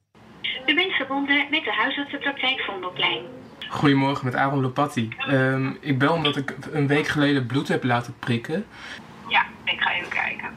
U 0.67 0.75
bent 0.75 0.93
verbonden 0.93 1.47
met 1.51 1.65
de 1.65 1.73
huisartsenpraktijk 1.73 2.61
Vondelplein. 2.61 3.23
Goedemorgen, 3.69 4.25
met 4.25 4.35
Aaron 4.35 4.61
Lopatti. 4.61 5.09
Um, 5.31 5.79
ik 5.81 5.99
bel 5.99 6.13
omdat 6.13 6.37
ik 6.37 6.57
een 6.73 6.87
week 6.87 7.07
geleden 7.07 7.47
bloed 7.47 7.69
heb 7.69 7.85
laten 7.85 8.15
prikken. 8.19 8.67
Ja, 9.29 9.45
ik 9.65 9.81
ga 9.81 9.93
even 9.93 10.09
kijken. 10.09 10.49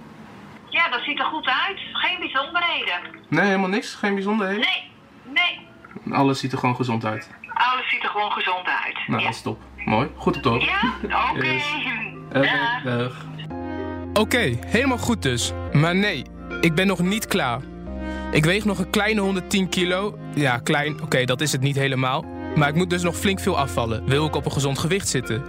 Ja, 0.70 0.90
dat 0.90 1.02
ziet 1.02 1.20
er 1.20 1.26
goed 1.26 1.46
uit. 1.46 1.80
Geen 1.94 2.20
bijzonderheden. 2.20 3.00
Nee, 3.30 3.46
helemaal 3.46 3.70
niks? 3.70 3.96
Geen 3.96 4.14
bijzonderheden? 4.14 4.66
Nee, 4.66 4.92
nee. 6.04 6.14
Alles 6.14 6.40
ziet 6.40 6.52
er 6.52 6.58
gewoon 6.58 6.76
gezond 6.76 7.06
uit. 7.06 7.30
Alles 7.54 7.90
ziet 7.90 8.04
er 8.04 8.10
gewoon 8.10 8.32
gezond 8.32 8.68
uit. 8.68 9.08
Nou, 9.08 9.20
ja. 9.20 9.26
dat 9.26 9.36
is 9.36 9.42
top. 9.42 9.62
Mooi. 9.86 10.08
Goed 10.16 10.36
op 10.36 10.44
de 10.44 10.50
hoogte. 10.50 10.66
Ja? 10.66 10.94
Oké. 11.04 11.38
Okay. 11.38 11.54
Yes. 11.54 11.64
Oké, 12.36 12.50
dag. 12.84 13.26
Oké, 14.10 14.20
okay, 14.20 14.60
helemaal 14.66 14.98
goed 14.98 15.22
dus. 15.22 15.52
Maar 15.74 15.96
nee, 15.96 16.24
ik 16.62 16.76
ben 16.76 16.88
nog 16.88 17.00
niet 17.00 17.28
klaar. 17.28 17.62
Ik 18.32 18.46
weeg 18.46 18.66
nog 18.66 18.80
een 18.80 18.90
kleine 18.90 19.22
110 19.22 19.70
kilo. 19.70 20.18
Ja, 20.34 20.58
klein, 20.58 20.94
oké, 20.94 21.04
okay, 21.04 21.26
dat 21.26 21.42
is 21.42 21.52
het 21.52 21.62
niet 21.62 21.76
helemaal. 21.76 22.26
Maar 22.56 22.70
ik 22.70 22.76
moet 22.76 22.90
dus 22.90 23.04
nog 23.04 23.16
flink 23.16 23.40
veel 23.40 23.58
afvallen. 23.58 24.06
Wil 24.06 24.26
ik 24.26 24.36
op 24.36 24.46
een 24.46 24.52
gezond 24.52 24.80
gewicht 24.80 25.08
zitten? 25.08 25.44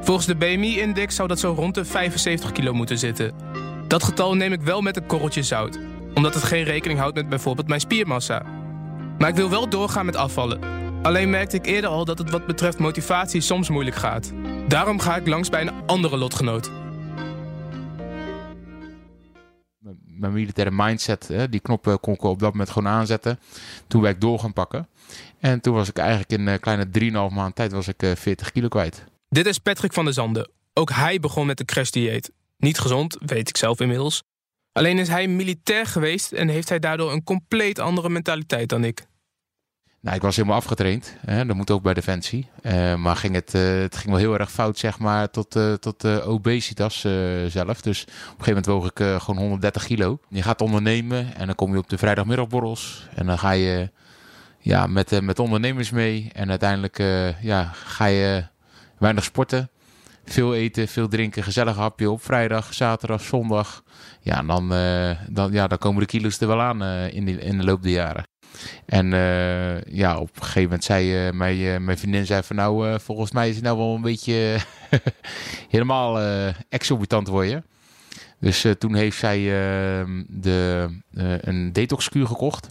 Volgens 0.00 0.26
de 0.26 0.36
BMI-index 0.36 1.14
zou 1.14 1.28
dat 1.28 1.38
zo 1.38 1.52
rond 1.52 1.74
de 1.74 1.84
75 1.84 2.52
kilo 2.52 2.72
moeten 2.72 2.98
zitten. 2.98 3.32
Dat 3.88 4.04
getal 4.04 4.34
neem 4.34 4.52
ik 4.52 4.60
wel 4.60 4.80
met 4.80 4.96
een 4.96 5.06
korreltje 5.06 5.42
zout. 5.42 5.78
Omdat 6.14 6.34
het 6.34 6.42
geen 6.42 6.64
rekening 6.64 6.98
houdt 6.98 7.14
met 7.14 7.28
bijvoorbeeld 7.28 7.68
mijn 7.68 7.80
spiermassa. 7.80 8.42
Maar 9.18 9.28
ik 9.28 9.34
wil 9.34 9.50
wel 9.50 9.68
doorgaan 9.68 10.06
met 10.06 10.16
afvallen. 10.16 10.79
Alleen 11.02 11.30
merkte 11.30 11.56
ik 11.56 11.66
eerder 11.66 11.90
al 11.90 12.04
dat 12.04 12.18
het 12.18 12.30
wat 12.30 12.46
betreft 12.46 12.78
motivatie 12.78 13.40
soms 13.40 13.68
moeilijk 13.68 13.96
gaat. 13.96 14.32
Daarom 14.68 15.00
ga 15.00 15.16
ik 15.16 15.26
langs 15.26 15.48
bij 15.48 15.60
een 15.60 15.86
andere 15.86 16.16
lotgenoot. 16.16 16.70
Mijn 20.04 20.32
militaire 20.32 20.74
mindset, 20.76 21.30
die 21.50 21.60
knop 21.60 21.98
kon 22.00 22.14
ik 22.14 22.22
op 22.22 22.38
dat 22.38 22.50
moment 22.50 22.70
gewoon 22.70 22.92
aanzetten. 22.92 23.38
Toen 23.86 24.00
ben 24.00 24.10
ik 24.10 24.20
door 24.20 24.38
gaan 24.38 24.52
pakken. 24.52 24.88
En 25.38 25.60
toen 25.60 25.74
was 25.74 25.88
ik 25.88 25.98
eigenlijk 25.98 26.30
in 26.30 26.46
een 26.46 26.60
kleine 26.60 26.86
3,5 27.30 27.34
maand 27.34 27.54
tijd 27.54 27.72
was 27.72 27.88
ik 27.88 28.12
40 28.14 28.52
kilo 28.52 28.68
kwijt. 28.68 29.04
Dit 29.28 29.46
is 29.46 29.58
Patrick 29.58 29.92
van 29.92 30.04
der 30.04 30.14
Zanden. 30.14 30.50
Ook 30.72 30.90
hij 30.90 31.20
begon 31.20 31.46
met 31.46 31.60
een 31.60 31.66
crashdieet. 31.66 32.32
Niet 32.56 32.78
gezond, 32.78 33.16
weet 33.20 33.48
ik 33.48 33.56
zelf 33.56 33.80
inmiddels. 33.80 34.22
Alleen 34.72 34.98
is 34.98 35.08
hij 35.08 35.28
militair 35.28 35.86
geweest 35.86 36.32
en 36.32 36.48
heeft 36.48 36.68
hij 36.68 36.78
daardoor 36.78 37.12
een 37.12 37.24
compleet 37.24 37.78
andere 37.78 38.08
mentaliteit 38.08 38.68
dan 38.68 38.84
ik. 38.84 39.08
Nou, 40.02 40.16
ik 40.16 40.22
was 40.22 40.36
helemaal 40.36 40.56
afgetraind. 40.56 41.16
Hè? 41.26 41.46
Dat 41.46 41.56
moet 41.56 41.70
ook 41.70 41.82
bij 41.82 41.94
Defensie. 41.94 42.48
Uh, 42.62 42.94
maar 42.94 43.16
ging 43.16 43.34
het, 43.34 43.54
uh, 43.54 43.80
het 43.80 43.96
ging 43.96 44.10
wel 44.10 44.18
heel 44.18 44.38
erg 44.38 44.50
fout, 44.50 44.78
zeg 44.78 44.98
maar, 44.98 45.30
tot, 45.30 45.56
uh, 45.56 45.72
tot 45.72 46.04
obesitas 46.22 47.00
zelf. 47.46 47.80
Dus 47.80 48.02
op 48.02 48.08
een 48.08 48.44
gegeven 48.44 48.46
moment 48.46 48.66
woog 48.66 48.86
ik 48.86 49.22
gewoon 49.22 49.40
130 49.40 49.84
kilo. 49.84 50.18
Je 50.28 50.42
gaat 50.42 50.60
ondernemen 50.60 51.34
en 51.34 51.46
dan 51.46 51.54
kom 51.54 51.72
je 51.72 51.78
op 51.78 51.88
de 51.88 51.98
vrijdagmiddagborrels. 51.98 53.08
En 53.14 53.26
dan 53.26 53.38
ga 53.38 53.50
je 53.50 53.90
ja, 54.58 54.86
met, 54.86 55.20
met 55.20 55.38
ondernemers 55.38 55.90
mee. 55.90 56.30
En 56.32 56.50
uiteindelijk 56.50 56.98
ja, 57.40 57.70
ga 57.72 58.04
je 58.04 58.44
weinig 58.98 59.24
sporten. 59.24 59.70
Veel 60.24 60.54
eten, 60.54 60.88
veel 60.88 61.08
drinken, 61.08 61.42
gezellig 61.42 61.76
hapje 61.76 62.10
op 62.10 62.22
vrijdag, 62.22 62.74
zaterdag, 62.74 63.22
zondag. 63.22 63.82
Ja, 64.20 64.38
en 64.38 64.46
dan, 64.46 64.68
dan, 65.28 65.52
ja, 65.52 65.66
dan 65.66 65.78
komen 65.78 66.00
de 66.00 66.06
kilo's 66.06 66.40
er 66.40 66.46
wel 66.46 66.60
aan 66.60 66.82
in, 67.12 67.24
die, 67.24 67.38
in 67.38 67.58
de 67.58 67.64
loop 67.64 67.82
der 67.82 67.92
jaren. 67.92 68.29
En 68.86 69.12
uh, 69.12 69.82
ja, 69.82 70.18
op 70.18 70.36
een 70.36 70.42
gegeven 70.42 70.62
moment 70.62 70.84
zei 70.84 71.26
uh, 71.26 71.32
mijn, 71.32 71.58
uh, 71.58 71.76
mijn 71.76 71.98
vriendin 71.98 72.26
zei 72.26 72.42
van 72.42 72.56
nou, 72.56 73.00
volgens 73.00 73.32
mij 73.32 73.48
is 73.48 73.54
het 73.54 73.64
nou 73.64 73.76
wel 73.76 73.94
een 73.94 74.00
beetje 74.00 74.56
helemaal 75.68 76.18
exorbitant 76.68 77.28
worden. 77.28 77.64
Dus 78.38 78.66
toen 78.78 78.94
heeft 78.94 79.18
zij 79.18 79.38
ehm, 79.38 80.22
de, 80.28 80.88
een 81.40 81.72
detoxkuur 81.72 82.26
gekocht. 82.26 82.68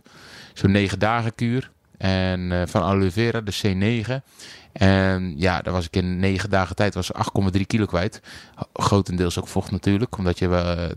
Zo'n 0.53 0.71
negen 0.71 0.99
dagen 0.99 1.35
kuur. 1.35 1.71
En 1.97 2.67
van 2.67 2.83
aloe 2.83 3.11
vera, 3.11 3.41
de 3.41 3.53
C9. 3.63 4.23
En 4.71 5.33
ja, 5.37 5.61
daar 5.61 5.73
was 5.73 5.85
ik 5.85 5.95
in 5.95 6.19
negen 6.19 6.49
dagen 6.49 6.75
tijd 6.75 6.93
was 6.93 7.11
8,3 7.53 7.61
kilo 7.67 7.85
kwijt. 7.85 8.21
Grotendeels 8.73 9.39
ook 9.39 9.47
vocht 9.47 9.71
natuurlijk, 9.71 10.17
omdat 10.17 10.39
je 10.39 10.47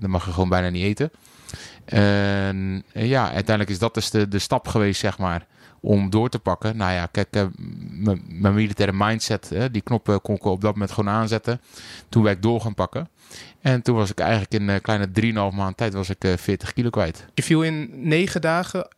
dan 0.00 0.10
mag 0.10 0.24
je 0.24 0.32
gewoon 0.32 0.48
bijna 0.48 0.68
niet 0.68 0.84
eten. 0.84 1.10
En 1.84 2.84
ja, 2.92 3.24
uiteindelijk 3.24 3.70
is 3.70 3.78
dat 3.78 3.94
dus 3.94 4.10
de, 4.10 4.28
de 4.28 4.38
stap 4.38 4.68
geweest, 4.68 5.00
zeg 5.00 5.18
maar, 5.18 5.46
om 5.80 6.10
door 6.10 6.28
te 6.28 6.38
pakken. 6.38 6.76
Nou 6.76 6.92
ja, 6.92 7.06
kijk, 7.06 7.36
uh, 7.36 7.44
mijn 8.28 8.54
militaire 8.54 8.96
mindset, 8.96 9.50
uh, 9.52 9.64
die 9.72 9.82
knoppen 9.82 10.20
kon 10.20 10.34
ik 10.34 10.44
op 10.44 10.60
dat 10.60 10.72
moment 10.72 10.92
gewoon 10.92 11.14
aanzetten. 11.14 11.60
Toen 12.08 12.22
werd 12.22 12.36
ik 12.36 12.42
door 12.42 12.60
gaan 12.60 12.74
pakken. 12.74 13.08
En 13.60 13.82
toen 13.82 13.96
was 13.96 14.10
ik 14.10 14.18
eigenlijk 14.18 14.52
in 14.52 14.68
een 14.68 14.80
kleine 14.80 15.08
3,5 15.50 15.56
maand 15.56 15.76
tijd 15.76 15.92
was 15.92 16.10
ik 16.10 16.24
uh, 16.24 16.36
40 16.36 16.72
kilo 16.72 16.90
kwijt. 16.90 17.24
Je 17.34 17.42
viel 17.42 17.62
in 17.62 17.90
9 18.08 18.40
dagen 18.40 18.88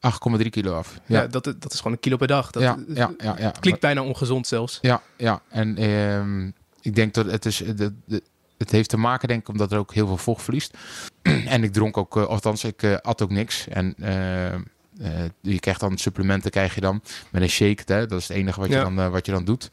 8,3 0.41 0.49
kilo 0.51 0.75
af. 0.75 1.01
Ja, 1.07 1.21
ja 1.21 1.27
dat, 1.27 1.45
dat 1.45 1.73
is 1.73 1.77
gewoon 1.77 1.93
een 1.93 2.01
kilo 2.01 2.17
per 2.17 2.27
dag. 2.27 2.51
Dat 2.51 2.63
ja, 2.63 2.79
ja, 2.95 3.15
ja, 3.19 3.37
ja. 3.39 3.51
klinkt 3.61 3.81
bijna 3.81 4.03
ongezond 4.03 4.47
zelfs. 4.47 4.79
Ja, 4.81 5.03
ja. 5.17 5.41
en 5.49 5.77
ehm, 5.77 6.47
ik 6.81 6.95
denk 6.95 7.15
dat 7.15 7.31
het 7.31 7.47
is... 7.47 7.57
De, 7.57 7.95
de, 8.05 8.23
het 8.59 8.71
heeft 8.71 8.89
te 8.89 8.97
maken, 8.97 9.29
denk 9.29 9.41
ik, 9.41 9.49
omdat 9.49 9.73
er 9.73 9.79
ook 9.79 9.95
heel 9.95 10.07
veel 10.07 10.17
vocht 10.17 10.43
verliest. 10.43 10.77
en 11.55 11.63
ik 11.63 11.73
dronk 11.73 11.97
ook, 11.97 12.17
uh, 12.17 12.25
althans, 12.25 12.65
ik 12.65 12.83
uh, 12.83 12.97
at 12.97 13.23
ook 13.23 13.31
niks. 13.31 13.69
En 13.69 13.95
uh, 13.99 15.25
je 15.41 15.61
krijgt 15.61 15.81
dan 15.81 15.99
supplementen, 15.99 16.51
krijg 16.51 16.75
je 16.75 16.81
dan 16.81 17.03
met 17.31 17.43
een 17.43 17.49
shake. 17.49 17.93
Hè? 17.93 18.07
Dat 18.07 18.21
is 18.21 18.29
het 18.29 18.37
enige 18.37 18.61
wat, 18.61 18.69
ja. 18.69 18.79
je 18.79 18.95
dan, 18.95 19.11
wat 19.11 19.27
je 19.27 19.33
dan 19.33 19.45
doet. 19.45 19.71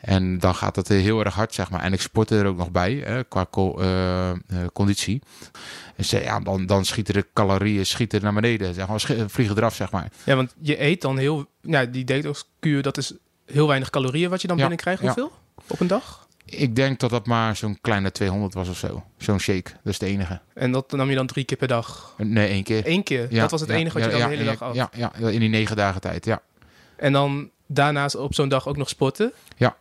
En 0.00 0.38
dan 0.38 0.54
gaat 0.54 0.76
het 0.76 0.88
heel 0.88 1.24
erg 1.24 1.34
hard, 1.34 1.54
zeg 1.54 1.70
maar. 1.70 1.80
En 1.80 1.92
ik 1.92 2.00
sportte 2.00 2.38
er 2.38 2.46
ook 2.46 2.56
nog 2.56 2.70
bij, 2.70 3.02
hè, 3.04 3.24
qua 3.24 3.46
co 3.50 3.80
conditie. 4.72 5.22
Dus 5.96 6.10
ja, 6.10 6.40
dan, 6.40 6.66
dan 6.66 6.84
schieten 6.84 7.14
de 7.14 7.26
calorieën 7.32 7.86
schieten 7.86 8.22
naar 8.22 8.32
beneden. 8.32 8.74
Zeg 8.74 8.88
maar, 8.88 9.00
vliegen 9.26 9.56
eraf, 9.56 9.74
zeg 9.74 9.90
maar. 9.90 10.10
Ja, 10.24 10.36
want 10.36 10.54
je 10.60 10.82
eet 10.82 11.00
dan 11.00 11.18
heel... 11.18 11.46
Ja, 11.60 11.84
die 11.84 12.04
detoxkuur, 12.04 12.82
dat 12.82 12.96
is 12.96 13.12
heel 13.46 13.66
weinig 13.66 13.90
calorieën 13.90 14.30
wat 14.30 14.40
je 14.40 14.48
dan 14.48 14.56
ja, 14.56 14.62
binnenkrijgt. 14.62 15.02
Hoeveel? 15.02 15.32
Ja. 15.56 15.62
Op 15.66 15.80
een 15.80 15.86
dag? 15.86 16.25
Ik 16.46 16.76
denk 16.76 17.00
dat 17.00 17.10
dat 17.10 17.26
maar 17.26 17.56
zo'n 17.56 17.78
kleine 17.80 18.10
200 18.12 18.54
was 18.54 18.68
of 18.68 18.76
zo. 18.76 19.04
Zo'n 19.16 19.40
shake, 19.40 19.70
dat 19.82 19.92
is 19.92 19.98
de 19.98 20.06
enige. 20.06 20.40
En 20.54 20.72
dat 20.72 20.92
nam 20.92 21.08
je 21.08 21.14
dan 21.14 21.26
drie 21.26 21.44
keer 21.44 21.56
per 21.56 21.68
dag? 21.68 22.14
Nee, 22.16 22.48
één 22.48 22.62
keer. 22.62 22.82
Eén 22.86 23.02
keer? 23.02 23.26
Ja, 23.30 23.40
dat 23.40 23.50
was 23.50 23.60
het 23.60 23.70
ja, 23.70 23.76
enige 23.76 23.98
wat 23.98 24.12
je 24.12 24.18
dan 24.18 24.28
de 24.28 24.36
hele 24.36 24.44
dag 24.44 24.58
had? 24.58 24.74
Ja, 24.74 24.90
ja, 24.94 25.12
in 25.14 25.40
die 25.40 25.48
negen 25.48 25.76
dagen 25.76 26.00
tijd, 26.00 26.24
ja. 26.24 26.42
En 26.96 27.12
dan 27.12 27.50
daarnaast 27.66 28.16
op 28.16 28.34
zo'n 28.34 28.48
dag 28.48 28.68
ook 28.68 28.76
nog 28.76 28.88
sporten? 28.88 29.32
Ja. 29.56 29.76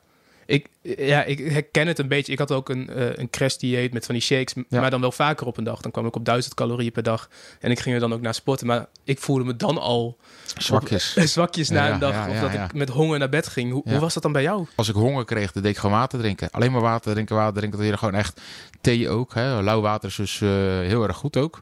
Ik, 0.48 0.68
ja, 0.82 1.24
ik 1.24 1.40
herken 1.40 1.88
het 1.88 2.00
een 2.00 2.08
beetje. 2.08 2.32
Ik 2.32 2.40
had 2.40 2.52
ook 2.52 2.70
een, 2.70 2.90
uh, 2.98 3.16
een 3.16 3.30
crash 3.30 3.56
dieet 3.56 3.94
met 3.94 4.06
van 4.06 4.16
die 4.16 4.24
shakes, 4.24 4.64
Ja. 4.70 4.80
maar 4.82 4.90
dan 4.90 5.02
wel 5.02 5.12
vaker 5.12 5.48
op 5.48 5.58
een 5.58 5.64
dag. 5.64 5.82
Dan 5.82 5.92
kwam 5.92 6.06
ik 6.06 6.16
op 6.16 6.26
1000 6.26 6.54
calorieën 6.54 6.92
per 6.92 7.04
dag. 7.04 7.30
En 7.60 7.72
ik 7.72 7.80
ging 7.80 7.96
er 7.96 8.02
dan 8.02 8.14
ook 8.14 8.22
naar 8.22 8.34
sporten. 8.34 8.68
Maar 8.68 8.86
ik 9.04 9.20
voelde 9.20 9.44
me 9.44 9.56
dan 9.56 9.78
al 9.78 10.18
Zwakjes. 10.58 11.14
op- 11.18 11.24
zwakjes 11.38 11.70
na 11.70 11.86
Ja, 11.88 11.94
een 11.94 12.00
dag. 12.00 12.14
ja, 12.14 12.30
of 12.30 12.40
dat 12.40 12.54
ik 12.54 12.74
met 12.74 12.90
honger 12.90 13.20
naar 13.20 13.30
bed 13.30 13.48
ging. 13.48 13.72
Hoe, 13.72 14.00
was 14.00 14.14
dat 14.14 14.24
dan 14.24 14.32
bij 14.32 14.42
jou? 14.42 14.66
Als 14.76 14.90
ik 14.90 14.96
honger 14.96 15.26
kreeg, 15.26 15.52
dan 15.52 15.62
deed 15.64 15.72
ik 15.72 15.78
gewoon 15.78 15.96
water 15.96 16.20
drinken. 16.20 16.50
Alleen 16.52 16.72
maar 16.72 16.82
water 16.82 17.14
drinken, 17.14 17.36
water 17.36 17.54
drinken. 17.58 17.80
Dat 17.80 17.88
je 17.88 17.98
gewoon 17.98 18.16
echt 18.16 18.42
thee 18.82 19.10
ook. 19.10 19.34
Hè. 19.34 19.62
Lauw 19.62 19.82
water 19.82 20.10
is 20.10 20.16
dus 20.16 20.42
eh, 20.42 20.50
heel 20.80 21.04
erg 21.08 21.18
goed 21.18 21.38
ook. 21.38 21.62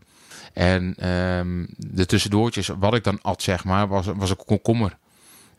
En 0.53 0.93
ehm, 0.97 1.65
de 1.77 2.05
tussendoortjes, 2.05 2.67
wat 2.79 2.93
ik 2.93 3.03
dan 3.03 3.19
at, 3.21 3.41
zeg 3.41 3.63
maar, 3.63 3.87
was, 3.87 4.05
was 4.15 4.29
een 4.29 4.45
komkommer. 4.45 4.97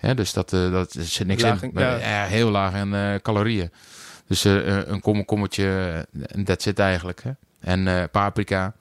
Hè, 0.05 0.15
dus 0.15 0.33
dat, 0.33 0.53
uh, 0.53 0.71
dat 0.73 0.97
zit 0.99 1.27
niks 1.27 1.43
Laag 1.43 1.63
in. 1.63 1.71
ja. 1.75 1.97
Ja, 1.97 2.25
heel 2.25 2.51
laag 2.51 2.75
in 2.75 2.95
eh, 2.95 3.15
calorieën. 3.23 3.71
Dus 4.29 4.45
eh, 4.45 4.87
een 4.87 5.01
komkommertje, 5.01 5.67
en 6.27 6.45
dat 6.45 6.63
zit 6.63 6.79
eigenlijk. 6.79 7.23
Hè. 7.23 7.31
En 7.61 7.89
eh, 7.89 8.03
paprika. 8.11 8.75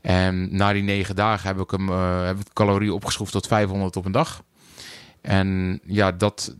En 0.00 0.56
na 0.56 0.72
die 0.72 0.82
negen 0.82 1.16
dagen 1.16 1.46
heb 1.48 1.60
ik 1.60 1.70
hem 1.70 1.88
eh, 1.88 2.24
heb 2.26 2.38
ik 2.38 2.44
de 2.44 2.52
calorieën 2.52 2.92
opgeschroefd 2.92 3.32
tot 3.32 3.46
500 3.46 3.96
op 3.96 4.04
een 4.04 4.12
dag. 4.12 4.42
En 5.20 5.80
ja, 5.84 6.12
dat, 6.12 6.54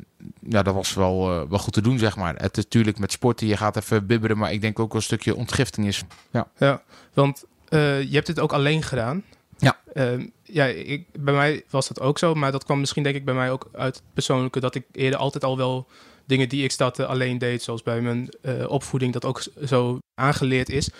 ja, 0.48 0.62
dat 0.62 0.74
was 0.74 0.94
wel, 0.94 1.30
eh, 1.40 1.48
wel 1.48 1.58
goed 1.58 1.72
te 1.72 1.80
doen, 1.80 1.98
zeg 1.98 2.16
maar. 2.16 2.34
Het 2.36 2.56
is 2.56 2.64
natuurlijk 2.64 2.98
met 2.98 3.12
sporten, 3.12 3.46
je 3.46 3.56
gaat 3.56 3.76
even 3.76 4.06
bibberen, 4.06 4.38
maar 4.38 4.52
ik 4.52 4.60
denk 4.60 4.78
ook 4.78 4.92
wel 4.92 4.96
een 5.00 5.06
stukje 5.06 5.36
ontgifting 5.36 5.86
is. 5.86 6.02
Ja. 6.30 6.46
Ja, 6.58 6.82
want 7.14 7.44
eh, 7.68 8.02
je 8.02 8.14
hebt 8.14 8.26
dit 8.26 8.40
ook 8.40 8.52
alleen 8.52 8.82
gedaan. 8.82 9.22
Ja. 9.58 9.78
Ehm, 9.92 10.26
ja, 10.42 10.64
ik, 10.64 11.06
bij 11.12 11.34
mij 11.34 11.64
was 11.70 11.88
dat 11.88 12.00
ook 12.00 12.18
zo, 12.18 12.34
maar 12.34 12.52
dat 12.52 12.64
kwam 12.64 12.80
misschien 12.80 13.02
denk 13.02 13.16
ik 13.16 13.24
bij 13.24 13.34
mij 13.34 13.50
ook 13.50 13.68
uit 13.72 13.94
het 13.94 14.04
persoonlijke 14.12 14.60
dat 14.60 14.74
ik 14.74 14.84
eerder 14.92 15.18
altijd 15.18 15.44
al 15.44 15.56
wel 15.56 15.86
dingen 16.26 16.48
die 16.48 16.64
ik 16.64 16.70
startte 16.70 17.06
alleen 17.06 17.38
deed, 17.38 17.62
zoals 17.62 17.82
bij 17.82 18.00
mijn 18.00 18.28
eh, 18.42 18.68
opvoeding 18.68 19.12
dat 19.12 19.24
ook 19.24 19.42
zo 19.66 19.98
aangeleerd 20.14 20.68
is. 20.68 20.90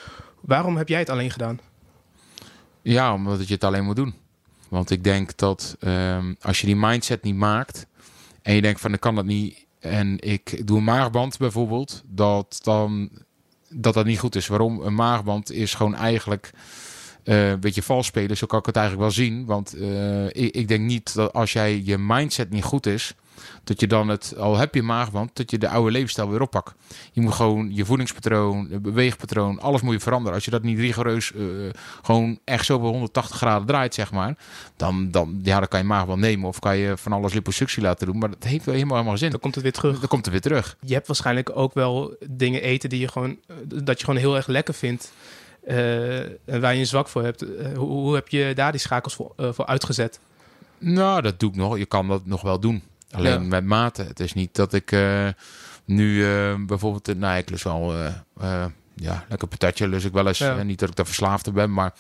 Waarom 0.41 0.77
heb 0.77 0.89
jij 0.89 0.99
het 0.99 1.11
alleen 1.11 1.31
gedaan? 1.31 1.61
Ja, 2.83 3.15
omdat 3.15 3.49
je 3.49 3.55
het 3.55 3.65
alleen 3.65 3.85
moet 3.85 3.97
doen. 3.97 4.15
Want 4.69 4.91
ik 4.91 5.05
denk 5.05 5.37
dat 5.37 5.77
ehm, 5.81 6.35
als 6.41 6.61
je 6.61 6.67
die 6.67 6.77
mindset 6.77 7.23
niet 7.23 7.35
maakt 7.35 7.87
en 8.43 8.55
je 8.55 8.63
denkt 8.63 8.81
van 8.81 8.93
ik 8.93 9.01
kan 9.01 9.15
dat 9.15 9.25
niet 9.25 9.67
en 9.79 10.19
ik 10.21 10.67
doe 10.67 10.79
een 10.79 10.85
maagband 10.85 11.39
bijvoorbeeld, 11.39 12.03
dat 12.07 12.61
dan 12.63 13.11
dat 13.69 13.95
dat 13.95 14.05
niet 14.05 14.19
goed 14.19 14.35
is. 14.35 14.47
Waarom? 14.47 14.81
Een 14.81 14.95
maagband 14.95 15.53
is 15.53 15.75
gewoon 15.75 15.95
eigenlijk 15.95 16.51
eh, 17.25 17.49
een 17.49 17.61
beetje 17.61 17.83
vals 17.83 18.07
spelen. 18.07 18.37
Zo 18.37 18.47
kan 18.47 18.59
ik 18.59 18.67
het 18.67 18.77
eigenlijk 18.77 19.07
wel 19.07 19.15
zien. 19.15 19.47
Want 19.47 19.75
eh, 19.75 20.27
ik, 20.27 20.55
ik 20.55 20.69
denk 20.69 20.85
niet 20.85 21.15
dat 21.15 21.33
als 21.33 21.53
jij 21.53 21.83
je 21.85 21.99
mindset 21.99 22.51
niet 22.51 22.65
goed 22.65 22.87
is, 22.87 23.15
dat 23.65 23.81
je 23.81 23.87
dan 23.87 24.09
het, 24.09 24.35
al 24.39 24.57
heb 24.57 24.75
je 24.75 24.81
een 24.81 24.87
maagband, 24.87 25.37
dat 25.37 25.51
je 25.51 25.59
de 25.59 25.69
oude 25.69 25.91
levensstijl 25.91 26.31
weer 26.31 26.41
oppakt. 26.41 26.75
Je 27.13 27.21
moet 27.21 27.33
gewoon 27.33 27.75
je 27.75 27.85
voedingspatroon, 27.85 28.67
je 28.71 28.81
beweegpatroon, 28.81 29.61
alles 29.61 29.81
moet 29.81 29.93
je 29.93 30.01
veranderen. 30.01 30.35
Als 30.35 30.45
je 30.45 30.51
dat 30.51 30.63
niet 30.63 30.79
rigoureus 30.79 31.33
eh, 31.33 31.41
gewoon 32.03 32.39
echt 32.45 32.65
zo 32.65 32.79
bij 32.81 32.91
180 32.91 33.37
graden 33.37 33.67
draait, 33.67 33.95
zeg 33.95 34.13
maar, 34.13 34.37
dan, 34.77 35.11
dan, 35.11 35.41
ja, 35.43 35.59
dan 35.59 35.69
kan 35.69 35.81
je 35.81 35.87
maagband 35.87 36.21
nemen 36.21 36.49
of 36.49 36.59
kan 36.59 36.77
je 36.77 36.97
van 36.97 37.13
alles 37.13 37.33
liposuctie 37.33 37.83
laten 37.83 38.07
doen. 38.07 38.19
Maar 38.19 38.31
dat 38.31 38.45
heeft 38.45 38.65
wel 38.65 38.75
helemaal 38.75 38.97
helemaal 38.97 39.19
zin. 39.19 39.31
Dan 39.31 39.41
komt 39.41 39.55
het 39.55 39.65
weer 39.65 39.73
terug. 39.73 39.99
Dan 39.99 40.09
komt 40.09 40.25
het 40.25 40.33
weer 40.33 40.43
terug. 40.43 40.77
Je 40.81 40.95
hebt 40.95 41.07
waarschijnlijk 41.07 41.51
ook 41.55 41.75
wel 41.75 42.17
dingen 42.31 42.63
eten 42.63 42.89
die 42.89 43.01
je 43.01 43.09
gewoon, 43.09 43.37
dat 43.65 43.99
je 43.99 44.05
gewoon 44.05 44.21
heel 44.21 44.37
erg 44.37 44.47
lekker 44.47 44.75
vindt. 44.75 45.13
Eh, 45.69 46.19
en 46.21 46.61
waar 46.61 46.75
je 46.75 46.81
een 46.81 46.87
zwak 46.87 47.09
voor 47.09 47.23
hebt. 47.23 47.43
Eh, 47.57 47.77
hoe, 47.77 47.89
hoe 47.89 48.15
heb 48.15 48.29
je 48.29 48.53
daar 48.55 48.71
die 48.73 48.81
schakels 48.81 49.15
voor, 49.15 49.33
eh, 49.37 49.53
voor 49.53 49.67
uitgezet? 49.67 50.21
Nou, 50.79 51.23
dat 51.23 51.41
doe 51.41 51.51
ik 51.51 51.57
nog. 51.57 51.79
Je 51.79 51.87
kan 51.87 52.09
dat 52.09 52.27
nog 52.27 52.43
wel 52.43 52.61
doen. 52.61 52.83
Alleen 53.11 53.33
Ja. 53.43 53.49
met 53.49 53.65
mate. 53.65 54.03
Het 54.03 54.21
is 54.21 54.33
niet 54.35 54.55
dat 54.55 54.73
ik 54.73 54.97
nu 55.85 56.25
bijvoorbeeld... 56.67 57.19
Nou, 57.19 57.39
ik 57.39 57.51
lust 57.51 57.65
wel... 57.65 57.95
ja, 59.01 59.25
lekker 59.29 59.49
patatje 59.49 59.89
lust 59.89 60.05
ik 60.07 60.13
wel 60.13 60.27
eens. 60.27 60.39
Ja. 60.39 60.63
Niet 60.63 60.79
dat 60.79 60.89
ik 60.89 60.97
daar 60.97 61.07
verslaafd 61.07 61.47
aan 61.49 61.55
ben, 61.55 61.73
maar 61.73 61.93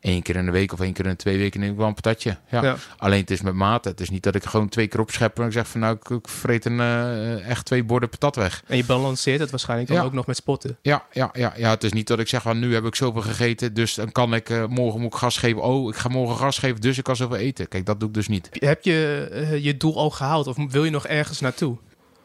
één 0.00 0.22
keer 0.22 0.36
in 0.36 0.44
de 0.44 0.50
week 0.50 0.72
of 0.72 0.80
één 0.80 0.92
keer 0.92 1.04
in 1.04 1.10
de 1.10 1.16
twee 1.16 1.38
weken 1.38 1.60
neem 1.60 1.70
ik 1.70 1.76
wel 1.76 1.86
een 1.86 1.94
patatje. 1.94 2.36
Ja. 2.50 2.62
Ja. 2.62 2.76
Alleen 2.96 3.20
het 3.20 3.30
is 3.30 3.40
met 3.40 3.54
mate. 3.54 3.88
Het 3.88 4.00
is 4.00 4.10
niet 4.10 4.22
dat 4.22 4.34
ik 4.34 4.44
gewoon 4.44 4.68
twee 4.68 4.86
keer 4.86 5.00
opschep 5.00 5.38
en 5.38 5.46
ik 5.46 5.52
zeg 5.52 5.68
van 5.68 5.80
nou, 5.80 5.96
ik, 5.96 6.08
ik 6.10 6.28
vreet 6.28 6.64
een, 6.64 6.80
eh, 6.80 7.48
echt 7.48 7.64
twee 7.64 7.84
borden 7.84 8.08
patat 8.08 8.36
weg. 8.36 8.62
En 8.66 8.76
je 8.76 8.84
balanceert 8.84 9.40
het 9.40 9.50
waarschijnlijk 9.50 9.88
dan 9.88 9.98
Ja. 9.98 10.04
ook 10.04 10.12
nog 10.12 10.26
met 10.26 10.36
sporten. 10.36 10.78
Ja, 10.82 11.04
ja, 11.12 11.30
ja, 11.32 11.52
ja, 11.56 11.70
het 11.70 11.84
is 11.84 11.92
niet 11.92 12.06
dat 12.06 12.18
ik 12.18 12.28
zeg 12.28 12.42
van 12.42 12.58
nu 12.58 12.74
heb 12.74 12.84
ik 12.84 12.94
zoveel 12.94 13.22
gegeten, 13.22 13.74
dus 13.74 13.94
dan 13.94 14.12
kan 14.12 14.34
ik 14.34 14.50
eh, 14.50 14.66
morgen 14.66 15.00
moet 15.00 15.12
ik 15.12 15.18
gas 15.18 15.36
geven. 15.36 15.62
Oh, 15.62 15.88
ik 15.88 15.96
ga 15.96 16.08
morgen 16.08 16.36
gas 16.36 16.58
geven, 16.58 16.80
dus 16.80 16.98
ik 16.98 17.04
kan 17.04 17.16
zoveel 17.16 17.36
eten. 17.36 17.68
Kijk, 17.68 17.86
dat 17.86 18.00
doe 18.00 18.08
ik 18.08 18.14
dus 18.14 18.28
niet. 18.28 18.48
Heb 18.52 18.84
je 18.84 19.28
eh, 19.32 19.64
je 19.64 19.76
doel 19.76 19.96
al 19.96 20.10
gehaald 20.10 20.46
of 20.46 20.56
wil 20.70 20.84
je 20.84 20.90
nog 20.90 21.06
ergens 21.06 21.40
naartoe? 21.40 21.76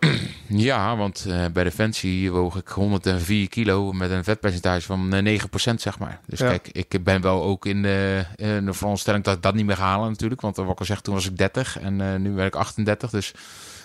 Ja, 0.47 0.95
want 0.97 1.25
eh, 1.29 1.45
bij 1.53 1.63
Defensie 1.63 2.31
woog 2.31 2.55
ik 2.55 2.67
104 2.67 3.49
kilo 3.49 3.91
met 3.91 4.11
een 4.11 4.23
vetpercentage 4.23 4.81
van 4.85 5.13
eh, 5.13 5.39
9%, 5.41 5.73
zeg 5.75 5.99
maar. 5.99 6.19
Dus 6.25 6.39
Ja. 6.39 6.47
kijk, 6.47 6.67
ik 6.71 7.03
ben 7.03 7.21
wel 7.21 7.43
ook 7.43 7.65
in 7.65 7.81
de, 7.81 8.25
in 8.35 8.65
de 8.65 8.73
veronderstelling 8.73 9.23
dat 9.23 9.35
ik 9.35 9.41
dat 9.41 9.53
niet 9.55 9.65
meer 9.65 9.75
ga 9.77 9.83
halen 9.85 10.09
natuurlijk. 10.09 10.41
Want 10.41 10.55
wat 10.55 10.69
ik 10.69 10.79
al 10.79 10.85
zeg, 10.85 11.01
toen 11.01 11.13
was 11.13 11.25
ik 11.25 11.37
30 11.37 11.79
en 11.79 12.01
eh, 12.01 12.15
nu 12.19 12.31
ben 12.31 12.45
ik 12.45 12.55
38. 12.55 13.09
Dus 13.09 13.33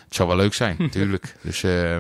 het 0.05 0.15
zou 0.19 0.29
wel 0.29 0.37
leuk 0.39 0.55
zijn, 0.55 0.77
natuurlijk. 0.87 1.37
Dus 1.43 1.63
eh, 1.63 1.99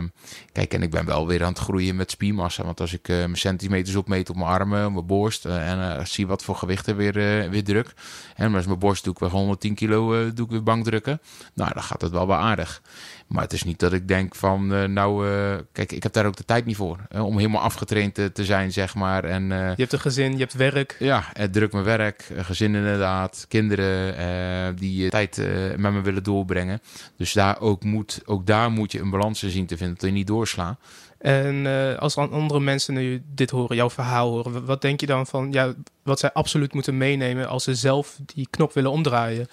kijk, 0.52 0.74
en 0.74 0.83
ik 0.83 0.90
ben 0.90 1.04
wel 1.06 1.26
weer 1.26 1.42
aan 1.44 1.48
het 1.52 1.59
groeien 1.59 1.96
met 1.96 2.11
spiermassa. 2.11 2.64
Want 2.64 2.80
als 2.80 2.92
ik 2.92 3.09
eh, 3.09 3.16
mijn 3.16 3.37
centimeters 3.37 3.96
opmeet 3.96 4.30
op 4.30 4.37
mijn 4.37 4.48
armen, 4.48 4.92
mijn 4.92 5.06
borst... 5.06 5.44
eh, 5.46 5.70
en 5.70 5.96
eh, 5.98 6.04
zie 6.04 6.26
wat 6.26 6.44
voor 6.44 6.56
gewichten 6.56 6.96
weer, 6.96 7.16
eh, 7.42 7.48
weer 7.50 7.64
druk. 7.64 7.92
En 8.35 8.50
met 8.50 8.66
mijn 8.66 8.78
borst 8.78 9.04
doe 9.04 9.12
ik 9.12 9.18
weer 9.18 9.30
110 9.30 9.74
kilo 9.74 10.14
eh, 10.14 10.30
doe 10.35 10.44
ik 10.44 10.50
weer 10.50 10.62
bankdrukken. 10.62 11.20
Nou, 11.54 11.70
dan 11.74 11.83
gaat 11.83 12.00
het 12.00 12.11
wel 12.12 12.26
wel 12.26 12.37
aardig. 12.37 12.83
Maar 13.31 13.43
het 13.43 13.53
is 13.53 13.62
niet 13.64 13.79
dat 13.79 13.93
ik 13.93 14.09
denk 14.09 14.35
van, 14.35 14.75
eh, 14.75 14.85
nou, 14.85 15.29
eh, 15.31 15.57
kijk, 15.73 15.93
ik 15.93 16.03
heb 16.03 16.12
daar 16.12 16.27
ook 16.27 16.37
de 16.37 16.45
tijd 16.45 16.64
niet 16.64 16.77
voor. 16.77 16.99
om 17.14 17.37
helemaal 17.37 17.61
afgetraind 17.62 18.14
te, 18.14 18.33
te 18.33 18.45
zijn, 18.45 18.73
zeg 18.73 18.95
maar. 18.95 19.25
En 19.25 19.53
eh, 19.53 19.59
Je 19.59 19.75
hebt 19.77 19.93
een 19.93 20.01
gezin, 20.01 20.33
je 20.33 20.38
hebt 20.38 20.53
werk. 20.55 20.97
ja, 20.99 21.25
het 21.33 21.53
druk 21.53 21.73
mijn 21.73 21.85
werk, 21.85 22.29
gezin 22.37 22.75
inderdaad, 22.75 23.45
kinderen 23.49 24.77
die 24.77 25.09
tijd 25.09 25.37
met 25.77 25.93
me 25.93 26.01
willen 26.01 26.23
doorbrengen. 26.23 26.81
Dus 27.16 27.33
daar 27.33 27.61
ook, 27.61 27.85
moet, 27.85 28.21
ook 28.25 28.47
daar 28.47 28.71
moet 28.71 28.93
je 28.93 29.01
een 29.01 29.11
balans 29.11 29.43
in 29.43 29.51
zien 29.51 29.66
te 29.66 29.77
vinden, 29.77 29.97
dat 29.97 30.09
je 30.09 30.14
niet 30.14 30.27
doorslaat. 30.27 30.79
En 31.19 31.66
als 31.99 32.16
an- 32.16 32.33
andere 32.33 32.61
mensen 32.61 32.95
nu 32.95 33.23
dit 33.35 33.51
horen, 33.51 33.77
jouw 33.77 33.90
verhaal 33.90 34.31
horen, 34.31 34.53
wa- 34.53 34.61
wat 34.62 34.83
denk 34.83 35.01
je 35.01 35.07
dan 35.07 35.27
van 35.27 35.53
ja, 35.53 35.75
wat 36.03 36.19
zij 36.19 36.33
absoluut 36.33 36.75
moeten 36.75 36.97
meenemen 36.99 37.49
als 37.49 37.64
ze 37.64 37.75
zelf 37.75 38.19
die 38.35 38.47
knop 38.51 38.73
willen 38.73 38.90
omdraaien? 38.90 39.49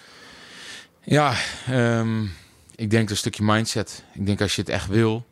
Ja, 1.04 1.34
ehm, 1.68 2.26
ik 2.78 2.90
denk 2.90 3.10
een 3.10 3.18
stukje 3.18 3.44
mindset. 3.44 4.04
Ik 4.14 4.26
denk 4.26 4.42
als 4.42 4.56
je 4.56 4.62
het 4.62 4.70
echt 4.70 4.88
wil, 4.88 5.26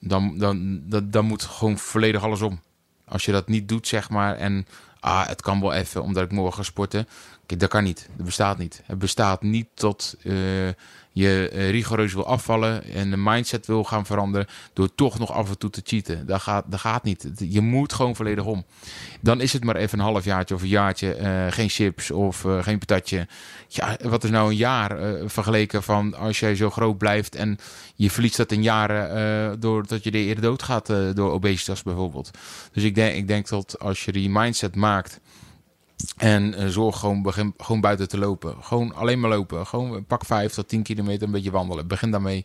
dan, 0.00 0.38
dan, 0.38 0.82
dan, 0.88 1.10
dan 1.10 1.24
moet 1.24 1.42
gewoon 1.42 1.78
volledig 1.78 2.22
alles 2.22 2.40
om. 2.40 2.60
Als 3.04 3.24
je 3.24 3.32
dat 3.32 3.48
niet 3.48 3.68
doet, 3.68 3.86
zeg 3.86 4.10
maar, 4.10 4.36
en 4.36 4.66
ah, 5.00 5.26
het 5.26 5.42
kan 5.42 5.60
wel 5.60 5.72
even, 5.72 6.02
omdat 6.02 6.24
ik 6.24 6.32
morgen 6.32 6.54
ga 6.54 6.62
sporten. 6.62 7.08
Kijk, 7.46 7.60
dat 7.60 7.68
kan 7.68 7.84
niet. 7.84 8.08
Dat 8.16 8.26
bestaat 8.26 8.58
niet. 8.58 8.82
Het 8.84 8.98
bestaat 8.98 9.42
niet 9.42 9.66
tot 9.74 10.16
eh, 10.22 10.34
je 11.18 11.48
eh, 11.48 11.70
rigoureus 11.70 12.14
wil 12.14 12.26
afvallen 12.26 12.84
en 12.84 13.10
de 13.10 13.16
mindset 13.16 13.66
wil 13.66 13.84
gaan 13.84 14.06
veranderen 14.06 14.46
door 14.72 14.94
toch 14.94 15.18
nog 15.18 15.32
af 15.32 15.48
en 15.48 15.58
toe 15.58 15.70
te 15.70 15.80
cheaten. 15.84 16.26
Dat 16.26 16.40
gaat, 16.40 16.64
dat 16.68 16.80
gaat 16.80 17.04
niet. 17.04 17.30
Je 17.38 17.60
moet 17.60 17.92
gewoon 17.92 18.16
volledig 18.16 18.44
om. 18.44 18.64
Dan 19.20 19.40
is 19.40 19.52
het 19.52 19.64
maar 19.64 19.76
even 19.76 19.98
een 19.98 20.04
half 20.04 20.24
jaartje 20.24 20.54
of 20.54 20.62
een 20.62 20.68
jaartje 20.68 21.14
eh, 21.14 21.46
geen 21.48 21.68
chips 21.68 22.10
of 22.10 22.44
eh, 22.44 22.62
geen 22.62 22.78
patatje. 22.78 23.26
Ja, 23.68 23.96
wat 24.02 24.24
is 24.24 24.30
nou 24.30 24.50
een 24.50 24.56
jaar 24.56 24.98
vergeleken 25.26 25.82
van 25.82 26.14
als 26.14 26.40
jij 26.40 26.54
zo 26.56 26.70
groot 26.70 26.98
blijft 26.98 27.34
en 27.34 27.58
je 27.94 28.10
verliest 28.10 28.36
dat 28.36 28.52
in 28.52 28.62
jaren 28.62 29.60
doordat 29.60 30.04
je 30.04 30.10
er 30.10 30.16
eerder 30.16 30.42
dood 30.42 30.62
gaat 30.62 30.90
eh, 30.90 30.98
door 31.14 31.32
obesitas 31.32 31.82
bijvoorbeeld. 31.82 32.30
Dus 32.72 32.82
ik 32.82 32.94
denk, 32.94 33.14
ik 33.14 33.28
denk 33.28 33.48
dat 33.48 33.78
als 33.78 34.04
je 34.04 34.12
die 34.12 34.30
mindset 34.30 34.74
maakt 34.74 35.20
en 36.16 36.54
eh, 36.54 36.66
zorg 36.66 36.98
gewoon, 36.98 37.22
begin, 37.22 37.54
gewoon 37.56 37.80
buiten 37.80 38.08
te 38.08 38.18
lopen. 38.18 38.54
Gewoon 38.60 38.94
alleen 38.94 39.20
maar 39.20 39.30
lopen. 39.30 39.66
Gewoon 39.66 40.04
pak 40.04 40.24
5 40.24 40.52
tot 40.52 40.68
10 40.68 40.82
kilometer 40.82 41.26
een 41.26 41.32
beetje 41.32 41.50
wandelen. 41.50 41.86
Begin 41.86 42.10
daarmee. 42.10 42.44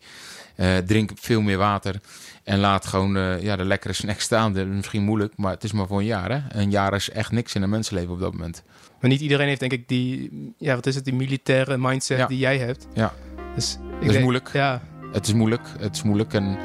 Eh, 0.55 0.77
drink 0.77 1.11
veel 1.15 1.41
meer 1.41 1.57
water. 1.57 1.95
En 2.43 2.59
laat 2.59 2.85
gewoon 2.85 3.17
eh, 3.17 3.41
ja, 3.41 3.55
de 3.55 3.65
lekkere 3.65 3.93
snacks 3.93 4.23
staan. 4.23 4.53
Dat 4.53 4.65
is 4.67 4.73
misschien 4.75 5.03
moeilijk, 5.03 5.33
maar 5.37 5.51
het 5.51 5.63
is 5.63 5.71
maar 5.71 5.87
voor 5.87 5.99
een 5.99 6.05
jaar. 6.05 6.31
Hè? 6.31 6.59
Een 6.61 6.71
jaar 6.71 6.93
is 6.93 7.09
echt 7.09 7.31
niks 7.31 7.55
in 7.55 7.61
een 7.61 7.69
mensenleven 7.69 8.11
op 8.13 8.19
dat 8.19 8.31
moment. 8.31 8.63
Maar 8.99 9.09
niet 9.09 9.21
iedereen 9.21 9.47
heeft 9.47 9.59
denk 9.59 9.71
ik 9.71 9.87
die, 9.87 10.29
ja, 10.57 10.75
wat 10.75 10.85
is 10.85 10.95
het, 10.95 11.03
die 11.05 11.13
militaire 11.13 11.77
mindset 11.77 12.17
Ja. 12.17 12.27
die 12.27 12.37
jij 12.37 12.57
hebt. 12.57 12.87
Ja. 12.93 13.13
Dus 13.55 13.77
ik 13.99 14.05
is 14.05 14.11
denk- 14.11 14.21
moeilijk. 14.23 14.49
Ja, 14.53 14.81
Het 15.11 15.27
is 15.27 15.33
moeilijk. 15.33 15.67
Het 15.79 15.95
is 15.95 16.03
moeilijk. 16.03 16.33
En 16.33 16.57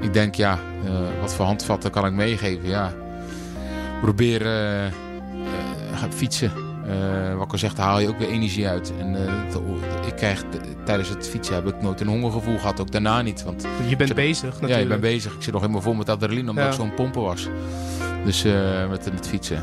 ik 0.00 0.12
denk, 0.12 0.34
ja, 0.34 0.58
wat 1.20 1.34
voor 1.34 1.44
handvatten 1.44 1.90
kan 1.90 2.06
ik 2.06 2.12
meegeven? 2.12 2.68
Ja, 2.68 2.94
probeer 4.00 4.40
ga 5.94 6.10
fietsen. 6.10 6.52
Eh, 6.86 7.34
wat 7.36 7.44
ik 7.46 7.52
al 7.52 7.58
zeg, 7.58 7.74
daar 7.74 7.86
haal 7.86 8.00
je 8.00 8.08
ook 8.08 8.18
weer 8.18 8.28
energie 8.28 8.68
uit. 8.68 8.92
En 8.98 9.26
eh, 9.26 10.06
ik 10.06 10.16
krijg 10.16 10.42
tijdens 10.84 11.08
het 11.08 11.28
fietsen 11.28 11.54
heb 11.54 11.66
ik 11.66 11.82
nooit 11.82 12.00
een 12.00 12.06
hongergevoel 12.06 12.58
gehad. 12.58 12.80
Ook 12.80 12.90
daarna 12.92 13.22
niet. 13.22 13.42
Want 13.44 13.66
je 13.88 13.96
bent 13.96 14.08
Zo- 14.08 14.14
bezig 14.14 14.42
natuurlijk. 14.44 14.72
ja, 14.72 14.78
ik 14.78 14.88
ben 14.88 15.00
bezig. 15.00 15.34
Ik 15.34 15.42
zit 15.42 15.52
nog 15.52 15.60
helemaal 15.60 15.82
vol 15.82 15.94
met 15.94 16.08
adrenaline 16.08 16.50
omdat 16.50 16.64
Ja. 16.64 16.70
ik 16.70 16.76
zo'n 16.76 16.94
pompen 16.94 17.22
was. 17.22 17.48
Dus 18.24 18.44
eh, 18.44 18.88
met, 18.88 19.12
met 19.12 19.28
fietsen. 19.28 19.62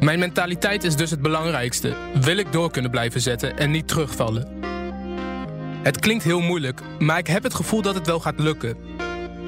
Mijn 0.00 0.18
mentaliteit 0.18 0.84
is 0.84 0.96
dus 0.96 1.10
het 1.10 1.22
belangrijkste. 1.22 1.94
Wil 2.20 2.36
ik 2.36 2.52
door 2.52 2.70
kunnen 2.70 2.90
blijven 2.90 3.20
zetten 3.20 3.58
en 3.58 3.70
niet 3.70 3.88
terugvallen? 3.88 4.48
Het 5.82 5.98
klinkt 5.98 6.24
heel 6.24 6.40
moeilijk, 6.40 6.80
maar 6.98 7.18
ik 7.18 7.26
heb 7.26 7.42
het 7.42 7.54
gevoel 7.54 7.82
dat 7.82 7.94
het 7.94 8.06
wel 8.06 8.20
gaat 8.20 8.38
lukken. 8.40 8.76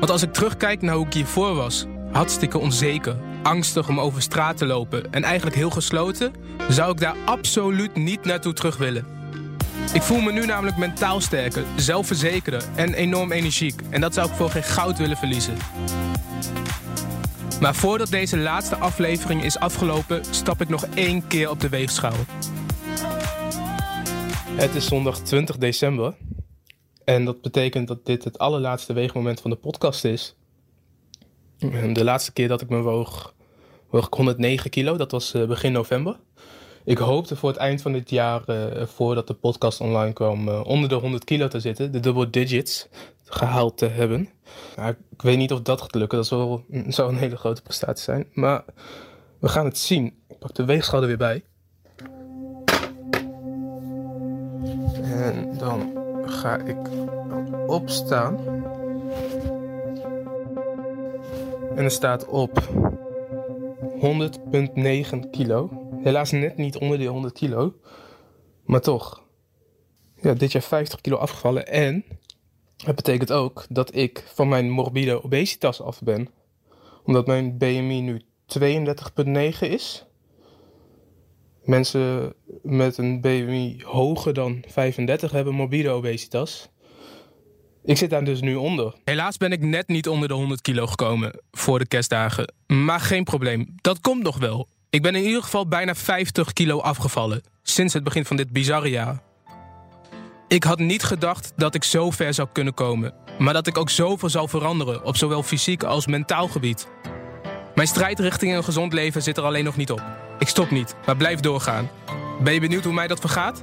Want 0.02 0.14
als 0.14 0.22
ik 0.22 0.32
terugkijk 0.32 0.82
naar 0.82 0.94
hoe 0.94 1.06
ik 1.06 1.12
hiervoor 1.12 1.54
was, 1.54 1.86
hartstikke 2.12 2.58
onzeker, 2.58 3.16
angstig 3.42 3.88
om 3.88 4.00
over 4.00 4.22
straat 4.22 4.56
te 4.56 4.66
lopen 4.66 5.12
en 5.12 5.24
eigenlijk 5.24 5.56
heel 5.56 5.70
gesloten, 5.70 6.32
zou 6.68 6.92
ik 6.92 7.00
daar 7.00 7.16
absoluut 7.24 7.96
niet 7.96 8.24
naartoe 8.24 8.52
terug 8.52 8.76
willen. 8.76 9.06
Ik 9.92 10.02
voel 10.02 10.20
me 10.20 10.32
nu 10.32 10.46
namelijk 10.46 10.76
mentaal 10.76 11.20
sterker, 11.20 11.64
zelfverzekerder 11.76 12.62
en 12.74 12.94
enorm 12.94 13.32
energiek. 13.32 13.80
En 13.90 14.00
dat 14.00 14.14
zou 14.14 14.28
ik 14.28 14.34
voor 14.34 14.50
geen 14.50 14.62
goud 14.62 14.98
willen 14.98 15.16
verliezen. 15.16 15.56
Maar 17.60 17.74
voordat 17.74 18.08
deze 18.08 18.38
laatste 18.38 18.76
aflevering 18.76 19.44
is 19.44 19.58
afgelopen, 19.58 20.24
stap 20.30 20.60
ik 20.60 20.68
nog 20.68 20.86
één 20.94 21.26
keer 21.26 21.50
op 21.50 21.60
de 21.60 21.68
weegschaal. 21.68 22.16
Het 24.54 24.74
is 24.74 24.86
zondag 24.86 25.18
20 25.18 25.56
december. 25.58 26.14
En 27.04 27.24
dat 27.24 27.40
betekent 27.40 27.88
dat 27.88 28.06
dit 28.06 28.24
het 28.24 28.38
allerlaatste 28.38 28.92
weegmoment 28.92 29.40
van 29.40 29.50
de 29.50 29.56
podcast 29.56 30.04
is. 30.04 30.34
De 31.92 32.04
laatste 32.04 32.32
keer 32.32 32.48
dat 32.48 32.60
ik 32.60 32.68
me 32.68 32.80
woog, 32.80 33.34
woog 33.90 34.06
ik 34.06 34.14
109 34.14 34.70
kilo. 34.70 34.96
Dat 34.96 35.10
was 35.10 35.34
eh, 35.34 35.46
begin 35.46 35.72
november. 35.72 36.16
Ik 36.84 36.98
hoopte 36.98 37.36
voor 37.36 37.48
het 37.48 37.58
eind 37.58 37.82
van 37.82 37.92
dit 37.92 38.10
jaar, 38.10 38.42
uh, 38.46 38.86
voordat 38.86 39.26
de 39.26 39.34
podcast 39.34 39.80
online 39.80 40.12
kwam, 40.12 40.48
uh, 40.48 40.66
onder 40.66 40.88
de 40.88 40.94
100 40.94 41.24
kilo 41.24 41.48
te 41.48 41.60
zitten. 41.60 41.92
De 41.92 42.00
double 42.00 42.30
digits 42.30 42.88
gehaald 43.24 43.78
te 43.78 43.86
hebben. 43.86 44.28
ik 45.10 45.22
weet 45.22 45.36
niet 45.36 45.52
of 45.52 45.62
dat 45.62 45.80
gaat 45.80 45.94
lukken. 45.94 46.18
Dat 46.18 46.26
zou 46.26 47.08
een 47.08 47.16
hele 47.16 47.36
grote 47.36 47.62
prestatie 47.62 48.04
zijn. 48.04 48.26
Maar 48.32 48.64
we 49.38 49.48
gaan 49.48 49.64
het 49.64 49.78
zien. 49.78 50.14
Ik 50.28 50.38
pak 50.38 50.54
de 50.54 50.64
weegschaal 50.64 51.00
er 51.00 51.06
weer 51.06 51.16
bij. 51.16 51.44
En 55.02 55.58
dan 55.58 56.01
ga 56.32 56.58
ik 56.58 56.78
opstaan. 57.66 58.36
En 61.74 61.84
er 61.84 61.90
staat 61.90 62.26
op 62.26 62.58
100,9 64.00 65.30
kilo. 65.30 65.70
Helaas 66.02 66.30
net 66.30 66.56
niet 66.56 66.76
onder 66.76 66.98
die 66.98 67.08
100 67.08 67.34
kilo. 67.34 67.74
Maar 68.64 68.80
toch. 68.80 69.22
Ja, 70.20 70.34
dit 70.34 70.52
jaar 70.52 70.62
50 70.62 71.00
kilo 71.00 71.16
afgevallen. 71.16 71.66
En 71.66 72.04
het 72.84 72.96
betekent 72.96 73.32
ook 73.32 73.64
dat 73.68 73.94
ik 73.94 74.24
van 74.34 74.48
mijn 74.48 74.70
morbide 74.70 75.22
obesitas 75.22 75.80
af 75.80 76.02
ben. 76.02 76.28
Omdat 77.04 77.26
mijn 77.26 77.58
BMI 77.58 78.00
nu 78.00 78.22
32,9 78.58 79.58
is. 79.60 80.04
Mensen 81.64 82.34
met 82.62 82.98
een 82.98 83.20
BMI 83.20 83.82
hoger 83.84 84.32
dan 84.34 84.62
35 84.68 85.30
hebben 85.30 85.54
morbide 85.54 85.90
obesitas. 85.90 86.68
Ik 87.84 87.96
zit 87.96 88.10
daar 88.10 88.24
dus 88.24 88.40
nu 88.40 88.54
onder. 88.54 88.94
Helaas 89.04 89.36
ben 89.36 89.52
ik 89.52 89.60
net 89.60 89.88
niet 89.88 90.08
onder 90.08 90.28
de 90.28 90.34
100 90.34 90.60
kilo 90.60 90.86
gekomen 90.86 91.40
voor 91.50 91.78
de 91.78 91.86
kerstdagen. 91.86 92.52
Maar 92.66 93.00
geen 93.00 93.24
probleem, 93.24 93.74
dat 93.80 94.00
komt 94.00 94.22
nog 94.22 94.38
wel. 94.38 94.68
Ik 94.90 95.02
ben 95.02 95.14
in 95.14 95.24
ieder 95.24 95.42
geval 95.42 95.68
bijna 95.68 95.94
50 95.94 96.52
kilo 96.52 96.78
afgevallen 96.80 97.42
sinds 97.62 97.94
het 97.94 98.04
begin 98.04 98.24
van 98.24 98.36
dit 98.36 98.52
bizarre 98.52 98.90
jaar. 98.90 99.22
Ik 100.48 100.64
had 100.64 100.78
niet 100.78 101.02
gedacht 101.02 101.52
dat 101.56 101.74
ik 101.74 101.84
zo 101.84 102.10
ver 102.10 102.34
zou 102.34 102.48
kunnen 102.52 102.74
komen, 102.74 103.14
maar 103.38 103.54
dat 103.54 103.66
ik 103.66 103.78
ook 103.78 103.90
zoveel 103.90 104.28
zou 104.28 104.48
veranderen 104.48 105.04
op 105.04 105.16
zowel 105.16 105.42
fysiek 105.42 105.82
als 105.82 106.06
mentaal 106.06 106.48
gebied. 106.48 106.88
Mijn 107.74 107.88
strijd 107.88 108.18
richting 108.18 108.54
een 108.54 108.64
gezond 108.64 108.92
leven 108.92 109.22
zit 109.22 109.36
er 109.36 109.44
alleen 109.44 109.64
nog 109.64 109.76
niet 109.76 109.90
op. 109.90 110.21
Ik 110.42 110.48
stop 110.48 110.70
niet, 110.70 110.94
maar 111.06 111.16
blijf 111.16 111.40
doorgaan. 111.40 111.90
Ben 112.40 112.54
je 112.54 112.60
benieuwd 112.60 112.84
hoe 112.84 112.92
mij 112.92 113.06
dat 113.06 113.20
vergaat? 113.20 113.62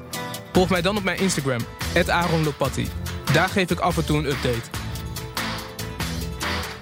Volg 0.52 0.70
mij 0.70 0.82
dan 0.82 0.98
op 0.98 1.04
mijn 1.04 1.20
Instagram, 1.20 1.60
@aaronlopatti. 2.08 2.88
Daar 3.34 3.50
geef 3.50 3.72
ik 3.72 3.80
af 3.80 3.98
en 3.98 4.06
toe 4.06 4.18
een 4.18 4.26
update. 4.26 4.70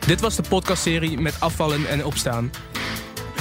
Dit 0.05 0.21
was 0.21 0.35
de 0.35 0.43
podcastserie 0.49 1.19
met 1.19 1.39
afvallen 1.39 1.87
en 1.87 2.05
opstaan. 2.05 2.51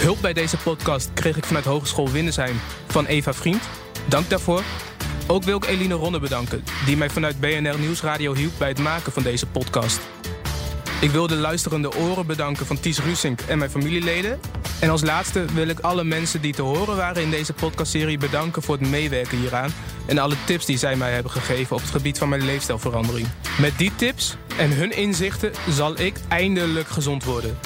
Hulp 0.00 0.20
bij 0.20 0.32
deze 0.32 0.56
podcast 0.56 1.10
kreeg 1.14 1.36
ik 1.36 1.44
vanuit 1.44 1.64
Hogeschool 1.64 2.10
Windesheim 2.10 2.60
van 2.86 3.06
Eva 3.06 3.34
Vriend. 3.34 3.62
Dank 4.08 4.30
daarvoor. 4.30 4.62
Ook 5.26 5.42
wil 5.42 5.56
ik 5.56 5.66
Eline 5.66 5.94
Ronne 5.94 6.18
bedanken, 6.18 6.64
die 6.86 6.96
mij 6.96 7.10
vanuit 7.10 7.40
BNR 7.40 7.78
Nieuwsradio 7.78 8.34
hielp 8.34 8.52
bij 8.58 8.68
het 8.68 8.78
maken 8.78 9.12
van 9.12 9.22
deze 9.22 9.46
podcast. 9.46 10.00
Ik 11.00 11.10
wil 11.10 11.26
de 11.26 11.36
luisterende 11.36 11.94
oren 11.96 12.26
bedanken 12.26 12.66
van 12.66 12.80
Ties 12.80 12.98
Rusink 12.98 13.40
en 13.40 13.58
mijn 13.58 13.70
familieleden. 13.70 14.40
En 14.80 14.90
als 14.90 15.02
laatste 15.02 15.44
wil 15.54 15.68
ik 15.68 15.80
alle 15.80 16.04
mensen 16.04 16.40
die 16.40 16.54
te 16.54 16.62
horen 16.62 16.96
waren 16.96 17.22
in 17.22 17.30
deze 17.30 17.52
podcastserie 17.52 18.18
bedanken 18.18 18.62
voor 18.62 18.78
het 18.78 18.88
meewerken 18.88 19.38
hieraan 19.38 19.70
en 20.06 20.18
alle 20.18 20.34
tips 20.44 20.64
die 20.66 20.78
zij 20.78 20.96
mij 20.96 21.12
hebben 21.12 21.32
gegeven 21.32 21.76
op 21.76 21.82
het 21.82 21.90
gebied 21.90 22.18
van 22.18 22.28
mijn 22.28 22.44
leefstijlverandering. 22.44 23.28
Met 23.60 23.78
die 23.78 23.92
tips 23.96 24.36
en 24.58 24.72
hun 24.72 24.96
inzichten 24.96 25.52
zal 25.68 26.00
ik 26.00 26.16
eindelijk 26.28 26.88
gezond 26.88 27.24
worden. 27.24 27.58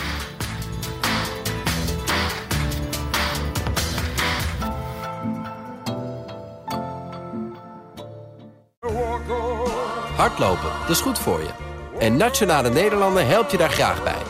Hardlopen, 10.17 10.71
dat 10.81 10.91
is 10.91 11.01
goed 11.01 11.19
voor 11.19 11.41
je. 11.41 11.51
En 11.99 12.17
Nationale 12.17 12.71
Nederlanden 12.71 13.27
helpt 13.27 13.51
je 13.51 13.57
daar 13.57 13.71
graag 13.71 14.03
bij. 14.03 14.30